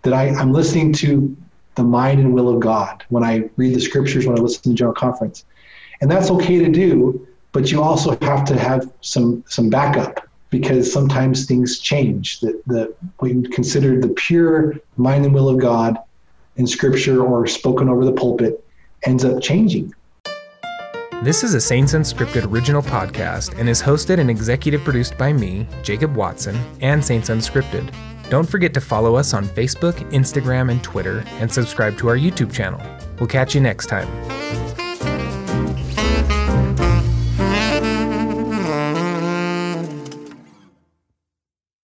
that 0.02 0.12
I, 0.12 0.28
I'm 0.28 0.52
listening 0.52 0.92
to 0.94 1.36
the 1.74 1.82
mind 1.82 2.20
and 2.20 2.34
will 2.34 2.48
of 2.48 2.60
God 2.60 3.04
when 3.08 3.24
I 3.24 3.48
read 3.56 3.74
the 3.74 3.80
scriptures, 3.80 4.26
when 4.26 4.38
I 4.38 4.40
listen 4.40 4.62
to 4.64 4.68
the 4.70 4.74
general 4.74 4.94
conference. 4.94 5.44
And 6.00 6.10
that's 6.10 6.30
okay 6.30 6.58
to 6.58 6.70
do, 6.70 7.26
but 7.52 7.70
you 7.70 7.82
also 7.82 8.18
have 8.22 8.44
to 8.46 8.58
have 8.58 8.90
some 9.00 9.44
some 9.48 9.68
backup 9.68 10.26
because 10.50 10.92
sometimes 10.92 11.46
things 11.46 11.78
change. 11.78 12.40
That 12.40 12.62
the 12.66 12.94
what 13.18 13.30
you 13.30 13.42
consider 13.42 14.00
the 14.00 14.08
pure 14.08 14.76
mind 14.96 15.24
and 15.24 15.34
will 15.34 15.48
of 15.48 15.58
God 15.58 15.98
in 16.56 16.66
scripture 16.66 17.24
or 17.24 17.46
spoken 17.46 17.88
over 17.88 18.04
the 18.04 18.12
pulpit 18.12 18.64
ends 19.04 19.24
up 19.24 19.42
changing. 19.42 19.92
This 21.22 21.44
is 21.44 21.52
a 21.52 21.60
Saints 21.60 21.92
Unscripted 21.92 22.50
original 22.50 22.80
podcast 22.80 23.58
and 23.58 23.68
is 23.68 23.82
hosted 23.82 24.18
and 24.18 24.30
executive 24.30 24.82
produced 24.82 25.18
by 25.18 25.34
me, 25.34 25.66
Jacob 25.82 26.16
Watson, 26.16 26.58
and 26.80 27.04
Saints 27.04 27.28
Unscripted. 27.28 27.92
Don't 28.30 28.48
forget 28.48 28.72
to 28.74 28.80
follow 28.80 29.16
us 29.16 29.34
on 29.34 29.44
Facebook, 29.44 29.94
Instagram, 30.12 30.70
and 30.70 30.82
Twitter, 30.84 31.24
and 31.40 31.52
subscribe 31.52 31.98
to 31.98 32.08
our 32.08 32.16
YouTube 32.16 32.52
channel. 32.52 32.80
We'll 33.18 33.28
catch 33.28 33.56
you 33.56 33.60
next 33.60 33.86
time. 33.86 34.08